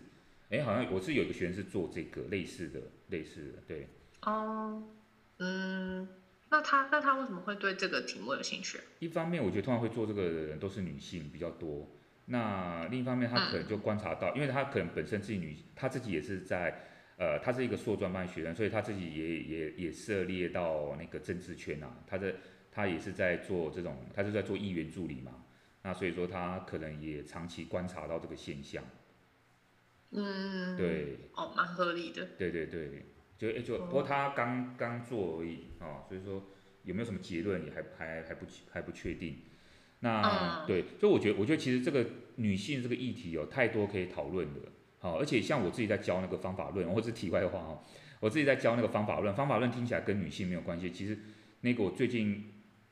[0.49, 2.79] 哎，好像我是有一个学员是做这个类似的
[3.09, 3.87] 类似的，对。
[4.23, 4.81] 哦，
[5.37, 6.07] 嗯。
[6.49, 8.79] 那他那他为什么会对这个题目有兴趣？
[8.99, 11.85] 一方面，我觉得通常会做这个的人都是女性比较多。
[12.29, 16.77] 那另一方面，他可能就观察到，嗯、因为他可能本身自己女，他自己也是在，
[17.17, 21.89] 呃，他是一个硕专班学生，所以他自己也也也涉猎到那个政治圈啊。
[22.05, 22.35] 他的
[22.69, 25.45] 他也是在做这种，他是在做议员助理嘛。
[25.83, 28.83] 那所以说他可能也长期观察到这个现象。
[30.11, 31.17] 嗯，对。
[31.33, 32.27] 哦，蛮合理的。
[32.37, 33.05] 对对对。
[33.37, 36.43] 就诶就，不过他刚刚做而已啊，所以说
[36.83, 39.37] 有没有什么结论也还还还不还不确定。
[39.99, 44.59] 那对，所以我觉得我觉得其实这个女性这个议题有太多可以讨论的，
[44.99, 47.83] 好，而且像我自己在教那个方法论，或者题外话哈，
[48.19, 51.17] 我自己在教那个方法论，方法论听起来跟女性没有关系，其实
[51.61, 52.43] 那个我最近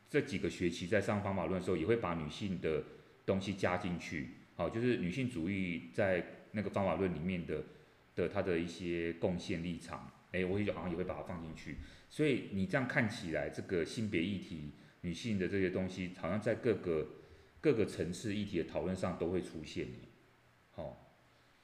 [0.09, 2.83] 这几个学期在上方法论的时候，也会把女性的
[3.25, 7.63] 东西加进去，好，就是女性主义在那个方法论里面的
[8.15, 10.11] 的它的一些贡献立场。
[10.31, 11.77] 哎，我也好像也会把它放进去，
[12.09, 14.71] 所以你这样看起来，这个性别议题、
[15.05, 17.07] 女性的这些东西，好像在各个
[17.61, 19.87] 各个层次议题的讨论上都会出现。
[20.71, 20.97] 好、哦，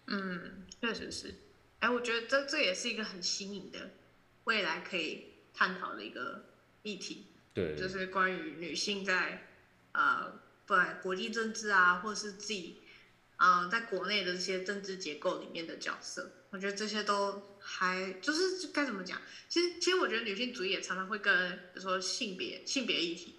[0.05, 1.33] 嗯，确实是。
[1.79, 3.93] 哎，我觉得这这也是一个很新颖的
[4.43, 5.25] 未来可以
[5.55, 6.45] 探讨的一个
[6.83, 7.25] 议题。
[7.51, 9.47] 对，就是关于女性在
[9.93, 12.81] 呃，不管国际政治啊，或者是自己
[13.37, 17.41] 啊、呃，在国内的这些政治结构里面的角色，我觉得这些都。
[17.61, 19.21] 还就是该怎么讲？
[19.47, 23.35] 其实其实我觉得女性主义也常常会跟比如说性别性别议题，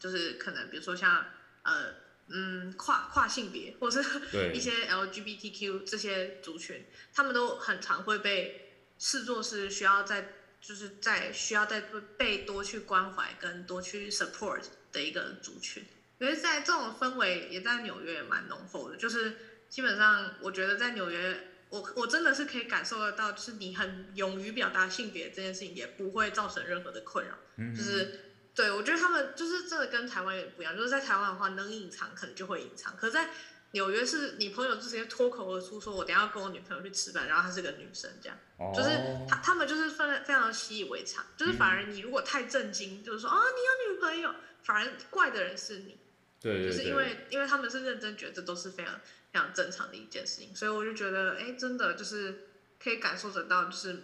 [0.00, 1.26] 就是可能比如说像
[1.62, 1.94] 呃
[2.28, 4.20] 嗯跨跨性别或者是
[4.54, 11.82] 一些 LGBTQ 这些族群，他们都很常会被视作是需要在就是在需要在
[12.16, 14.62] 被多去关怀跟多去 support
[14.92, 15.84] 的一个族群。
[16.18, 19.36] 因为在这种氛围也在纽约也蛮浓厚的，就是
[19.68, 21.52] 基本上我觉得在纽约。
[21.80, 27.34] 我我真的是可以感受得到，就是你很勇于表达性别这件事情，也不会造成任何的困扰。
[27.56, 28.20] 嗯，就是
[28.54, 33.30] 对，我觉得他们就是真的跟台湾有点不一样，就是在台湾的话，能隐藏可能就会隐藏，可是在
[33.72, 38.88] 纽约是你朋友直接脱口而出说，我等下要跟我女朋友去吃饭，然后她是个女生，这样，哦、就是
[39.28, 45.98] 他他们就是非非常习以为常，就是反而你如果太震惊，嗯、就是说啊你有女朋友，反而怪的人是你，
[46.40, 48.98] 对，对，对，就是因为因为他们是认真觉得都是非常
[49.36, 52.48] 非常正常的一件事情，所以我就觉得哎，真的就是
[52.82, 54.02] 可以感受得到，就是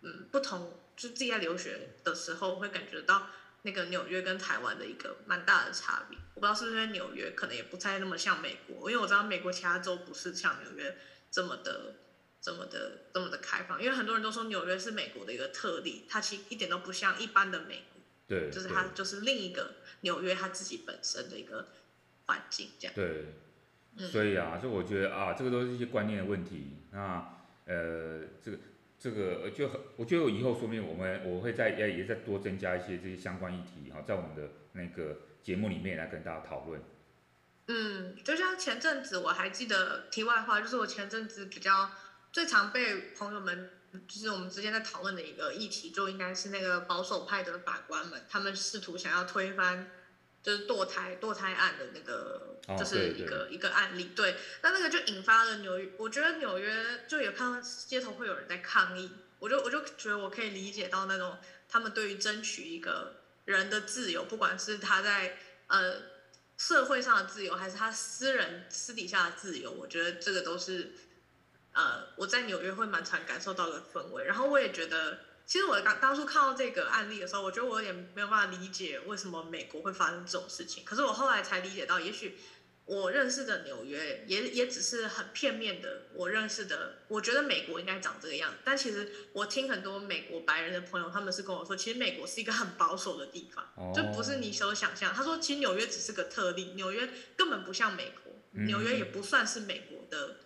[0.00, 3.28] 嗯不同，就自己在留学的时候会感觉到。
[3.62, 10.96] 那个纽约跟台湾的一个蛮大的差别，我不知道是不是因为纽约可能也不太那么像美国，因为我知道美国其他州不是像纽约
[11.28, 11.96] 这么的、
[12.40, 21.68] 这么的、这么的开放，因为很多人都说纽约是美国的一个特例，它其实一点都不像一般的美国，对，就是它就是另一个纽约它自己本身的一个
[22.26, 22.94] 环境这样。
[22.94, 23.34] 对，
[23.98, 27.34] 所以啊，所以我觉得啊，这个都是一些观念的问题，那
[27.66, 28.58] 呃，这个。
[29.00, 36.82] 这个就很，我觉得以后说明我们我会再也也再多增加一些这些相关议题哈，在我们的那个节目里面来跟大家讨论。
[37.68, 41.92] 嗯，就像前阵子我还记得题外话，就是我前阵子比较
[42.32, 43.70] 最常被朋友们，
[44.08, 49.86] 就是我们之间在讨论的一个议题，就应该是那个保守派的法官们，他们试图想要推翻。
[50.42, 59.10] 就是堕胎堕胎案的那个，就是一个、哦、一个案例，对，那那个就引发了纽约，我觉得纽约就有看到街头会有人在抗议，
[59.40, 61.36] 我就我就觉得我可以理解到那种
[61.68, 65.36] 他们对于争取一个人的自由，不管是他在
[65.66, 65.96] 呃
[66.56, 70.92] 社会上的自由，还是他私人私底下的自由，我觉得这个都是
[71.72, 75.27] 呃我在纽约会蛮常感受到的氛围，然后我也觉得。
[75.48, 80.84] 其实我刚当初看到这个案例的时候，我觉得我有点没有办法理解为什么美国会发生这种事情。
[80.84, 82.36] 可是我后来才理解到，也许
[82.84, 86.02] 我认识的纽约也也只是很片面的。
[86.12, 88.58] 我认识的，我觉得美国应该长这个样子。
[88.62, 95.14] 但其实我听很多美国白人的朋友，他们是跟我说，其实美国是一个很保守的地方，就不是你所想象。
[95.14, 98.34] 他说，其实纽约只是个特例，纽约根本不像美国，
[98.66, 100.36] 纽约也不算是美国的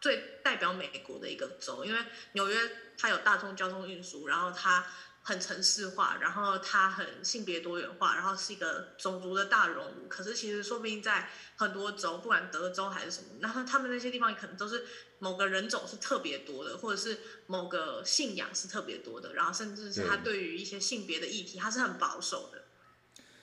[0.00, 2.00] 最代表美国的一个州，因为
[2.32, 2.58] 纽约。
[3.00, 4.84] 它有大众交通运输，然后它
[5.22, 10.08] 很城市化，然后它很性别多元化，然后是一个种族的大熔炉。
[10.08, 14.84] 可是其实说不定在很多州，不管德州还是什么，然后他们那些地方可能都是
[15.20, 22.64] 某个人种是特别多的，或者是某个信仰是特别多的，然后甚至是他对于一些性别的议题，他是很保守的。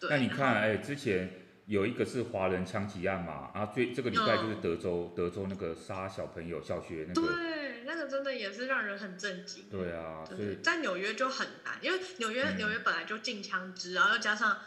[0.02, 0.10] 对。
[0.10, 7.28] 那你看，哎，之前有一个是华人枪击案嘛，然后最这个礼拜就是德州，嗯、德州那个杀小朋友小学那个。
[7.28, 7.66] 对。
[7.88, 9.70] 那个真的也是让人很震惊。
[9.70, 14.58] 对啊，所以在纽约就很难，因为纽约纽约本来就禁枪支，然后又加上，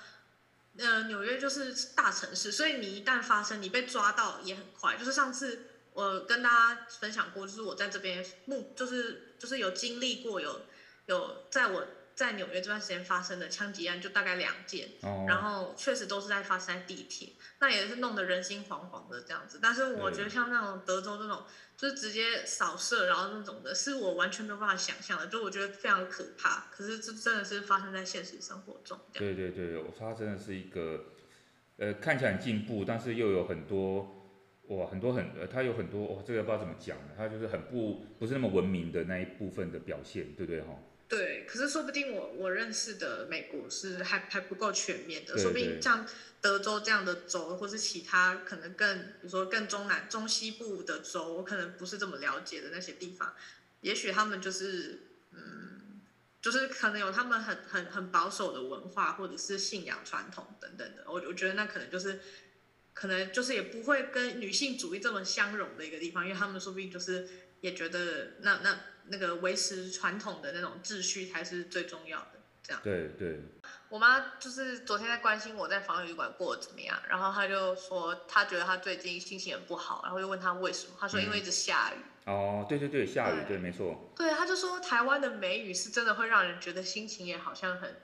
[0.77, 4.97] 呃，纽约就是大城市，所以你一旦发生，你被抓到也很快。
[4.97, 10.61] 就是上次我跟大家分享过，就是我在这边目，就是就是有经历过有
[11.07, 11.85] 有在我。
[12.19, 15.31] 在纽约这段时间发生的枪击案就大概两件，oh.
[15.31, 17.29] 然后确实都是在发生在地铁，
[17.61, 19.61] 那也是弄得人心惶惶的这样子。
[19.63, 21.45] 但是我觉得像那种德州这种，
[21.77, 26.67] 就是直接扫射然后那种的，是我完全没有办法想象的，就我觉得非常可怕。
[26.73, 28.99] 可是这真的是发生在现实生活中。
[29.13, 31.05] 对对对，我说它真的是一个，
[31.77, 34.35] 呃，看起来很进步，但是又有很多
[34.67, 40.75] 哇，很多很，呃，它有很多哇，这个不知道怎么讲，它就是很不不是那么文明的那一部分的表现，对不对哈？
[41.09, 46.07] 对，可是说不定我我认识的美国是还还不够全面的，说不定像
[46.43, 53.35] 德州这样的州，或是其他可能更，比如说更中南、中西部的州，我可能不是这么了解的那些地方，
[53.81, 55.01] 也许他们就是，
[55.33, 56.03] 嗯，
[56.43, 62.21] 就是可能有他们很很很保守的文化，或者是信仰传统等等的，我我觉得那可能就是，
[62.93, 67.27] 可能就是也不会跟女性主义这么相容的一个地方，因为他们说不定就是
[67.63, 68.79] 也觉得那那。
[69.11, 72.31] 那个维持传统的那种秩序才是最重要的，
[72.63, 72.81] 这样。
[72.83, 73.41] 对对。
[73.89, 81.97] 我妈就是昨天在关心我在防疫旅馆过得怎么样，然后她就说她觉得她最近心情很不好，然后就问她为什么，她说因为一直下雨。
[82.27, 84.13] 嗯、哦，对对对，下雨，对，对没错。
[84.15, 87.97] 对，她就说台湾的梅雨是真的会让人觉得心情也好像很，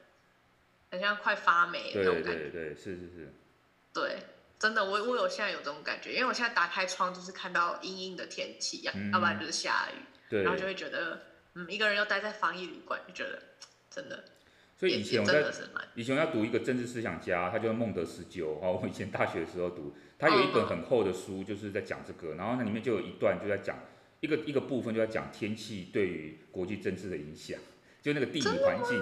[0.91, 2.33] 很像快发霉的那种感觉。
[2.33, 3.33] 对对对，是是是。
[3.93, 4.23] 对，
[4.59, 10.01] 真的，我我有现在有这种感觉，因为我现在打开窗就是看到阴阴的天气呀，嗯、要不然就是下雨。
[10.35, 11.20] 对，然后就会觉得，
[11.55, 13.41] 嗯，一个人要待在防疫旅馆，就觉得
[13.89, 14.24] 真的。
[14.76, 15.45] 所以以前我在
[15.95, 18.80] 以前我要读一个政治思想家，他叫孟德斯鸠哦。
[18.82, 22.35] 我以前大学的时候读，他有一本很厚的书，就是在讲这个。
[22.35, 23.78] 然后那里面就有一段就在讲
[24.18, 27.57] 一个一个部分，就在讲天气对于国际政治的影响，
[28.03, 29.01] 就那个地理环境，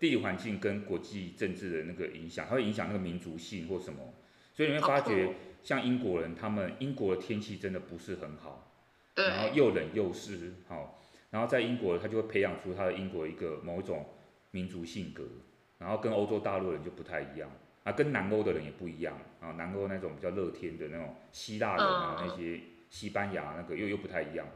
[0.00, 4.12] 地理环境跟国际政治的那个影响，它会影响那个民族性或什么。
[4.52, 8.73] 所以你会发觉，像英国人，他们英国的天气真的不是很好。
[9.14, 11.00] 然后又冷又湿，好，
[11.30, 14.06] 然后在英国，他就会培养出他的英国一个某种
[14.50, 15.24] 民族性格，
[15.78, 17.50] 然后跟欧洲大陆人就不太一样，
[17.84, 22.60] 啊，跟南欧的人也不一样啊，南欧那种比较乐天的那种希腊人啊，那些
[22.90, 24.48] 西班牙那个又又不太一样，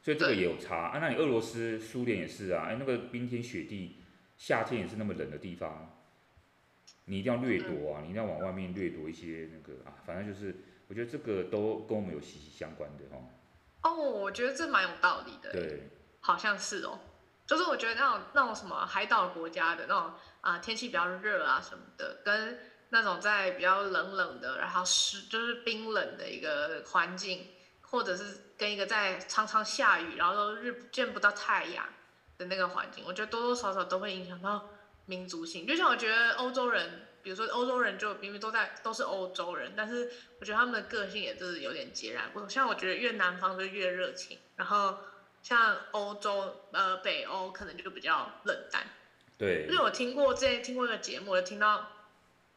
[0.00, 0.98] 所以这个也有差啊。
[0.98, 3.96] 那你俄罗斯、苏联也是啊，哎，那个冰天雪地，
[4.38, 5.94] 夏天也是那么冷的地方，
[7.04, 10.54] 你一定要掠夺啊，你一定要往外面掠夺一些那个啊，反正就是
[10.88, 13.16] 我觉得这个都跟我们有息息相关的哈。
[13.16, 13.35] 哦，
[13.94, 15.50] 我觉得这蛮有道理的。
[15.52, 16.98] 对，好像是哦。
[17.46, 22.58] 就是我觉得那种那种什么海岛国家的那种啊、呃、天气比较热啊什么的，跟
[22.88, 27.46] 那种在比较冷冷的，然后湿就是冰冷的一个环境，
[27.82, 31.86] 或者是跟一个在常常下雨，然后都日见不到太阳
[32.36, 34.68] 的那个环境，我觉得多多少少都会影响到
[35.04, 35.64] 民族性。
[35.64, 40.08] 就像我觉得欧洲人，比如说欧洲人就明明都在都是欧洲人，但是
[40.38, 42.48] 我觉得他们的个性也是有点截然不同。
[42.48, 44.96] 像我觉得越南方就越热情，然后。
[45.42, 48.82] 像欧洲，呃，北欧可能就比较冷淡。
[49.38, 49.66] 对。
[49.70, 51.86] 因为我听过之前听过一个节目，我听到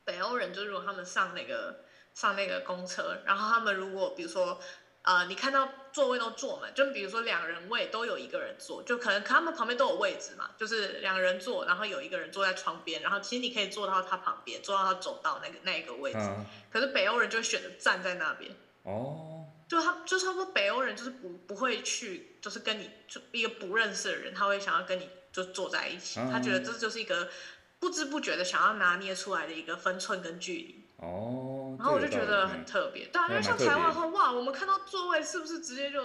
[0.03, 4.59] 北欧人，就如果他们上那个上那个公车，然后他们如果比如说，
[5.01, 16.19] 呃，你看到座位都坐满，就比如说两人位都有一个人坐，就可能他们旁边都有位置嘛，就是两人坐，然后有一个人坐在窗边，然后其实你可以坐到他旁边，坐到他走到那个那一个位置。
[16.19, 16.45] 嗯。
[16.69, 18.51] 可是北欧人就选择站在那边。
[18.83, 19.45] 哦。
[19.67, 27.29] 就他，就差不多北欧人就是不不会去，就是跟你就一个不认识的人，他会想要跟你就坐在一起，嗯、他觉得这就是一个
[27.79, 30.85] 不知不觉的想要拿捏出来的一个分寸跟距离。
[30.97, 31.58] 哦。
[31.79, 36.03] 然后我就觉得很特别，对啊，因为像台湾的话哇，我们看到座位是不是直接就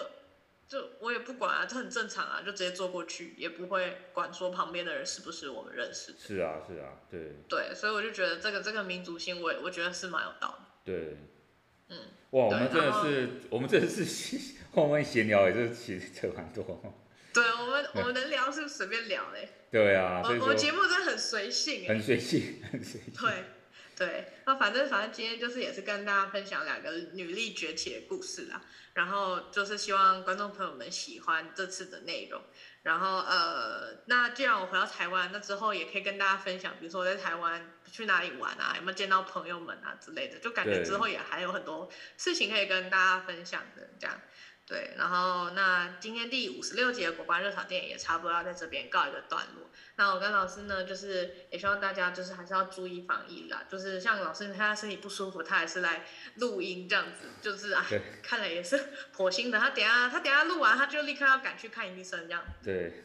[0.68, 6.18] 就我也不管啊，这很正常啊，就直接坐过去，也不会管说旁边的人是不是我们认识的。
[6.18, 7.32] 是啊，是啊，对。
[7.48, 10.64] 对，所以我就觉得这个这个民族性，我我觉得是蛮有道理。
[10.84, 11.18] 对。
[11.88, 11.98] 嗯，
[12.30, 14.38] 哇，我们真的是， 我们真的是
[14.72, 16.64] 后面闲聊也是其实扯蛮多。
[17.32, 19.48] 对，我们我们能聊是随便聊嘞。
[19.70, 23.12] 对啊，我我们节目真的很随性，很随性，很随性。
[23.20, 23.44] 对
[23.96, 28.60] 对，那反正反正今天就是也是跟大家分享两个女力崛起的故事啦，
[28.92, 32.42] 然后就是希望观众朋友们喜欢这次的内容。
[32.82, 41.88] 然后呃，那既然我回到台湾，那之后也可以跟大家分享，比如说我在台湾去哪里玩啊，有没有见到朋友们啊之类的，就感觉之后也还有很多
[42.18, 44.20] 事情可以跟大家分享的这样。
[44.66, 49.70] 对，然后那今天第五十六集的国关热炒店也差不多要在这边告一个段落。
[49.96, 53.62] 那我跟老师呢，就是也希望大家就是还是要注意防疫啦。
[53.68, 56.04] 就是像老师他身体不舒服，他还是来
[56.36, 57.86] 录音这样子，就是啊，
[58.20, 58.76] 看来也是
[59.12, 59.58] 颇辛苦的。
[59.60, 62.42] 他等下他等下录完，他就立刻要赶去看医生这样。
[62.62, 63.04] 对，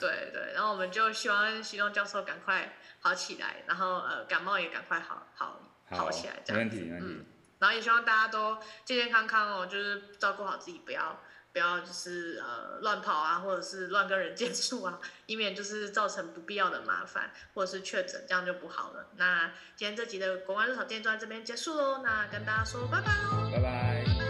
[0.00, 5.60] 对对，然后我们就希望希望教授赶快好起来，然后呃感冒也赶快好好
[5.90, 6.76] 好起来这样子。
[6.76, 7.06] 没问题，没问题。
[7.20, 7.26] 嗯，
[7.58, 11.20] 然后也希望大家都健健康康哦，就是照顾好自己，不要。
[11.52, 19.06] 不要就是呃乱跑啊，或者是乱跟人接触啊，以免就是造成不必要的麻烦，或者是确诊，这样就不好了。
[19.16, 24.29] 那今天这集的国外日常见就在这边结束喽，那跟大家说拜拜喽，拜拜。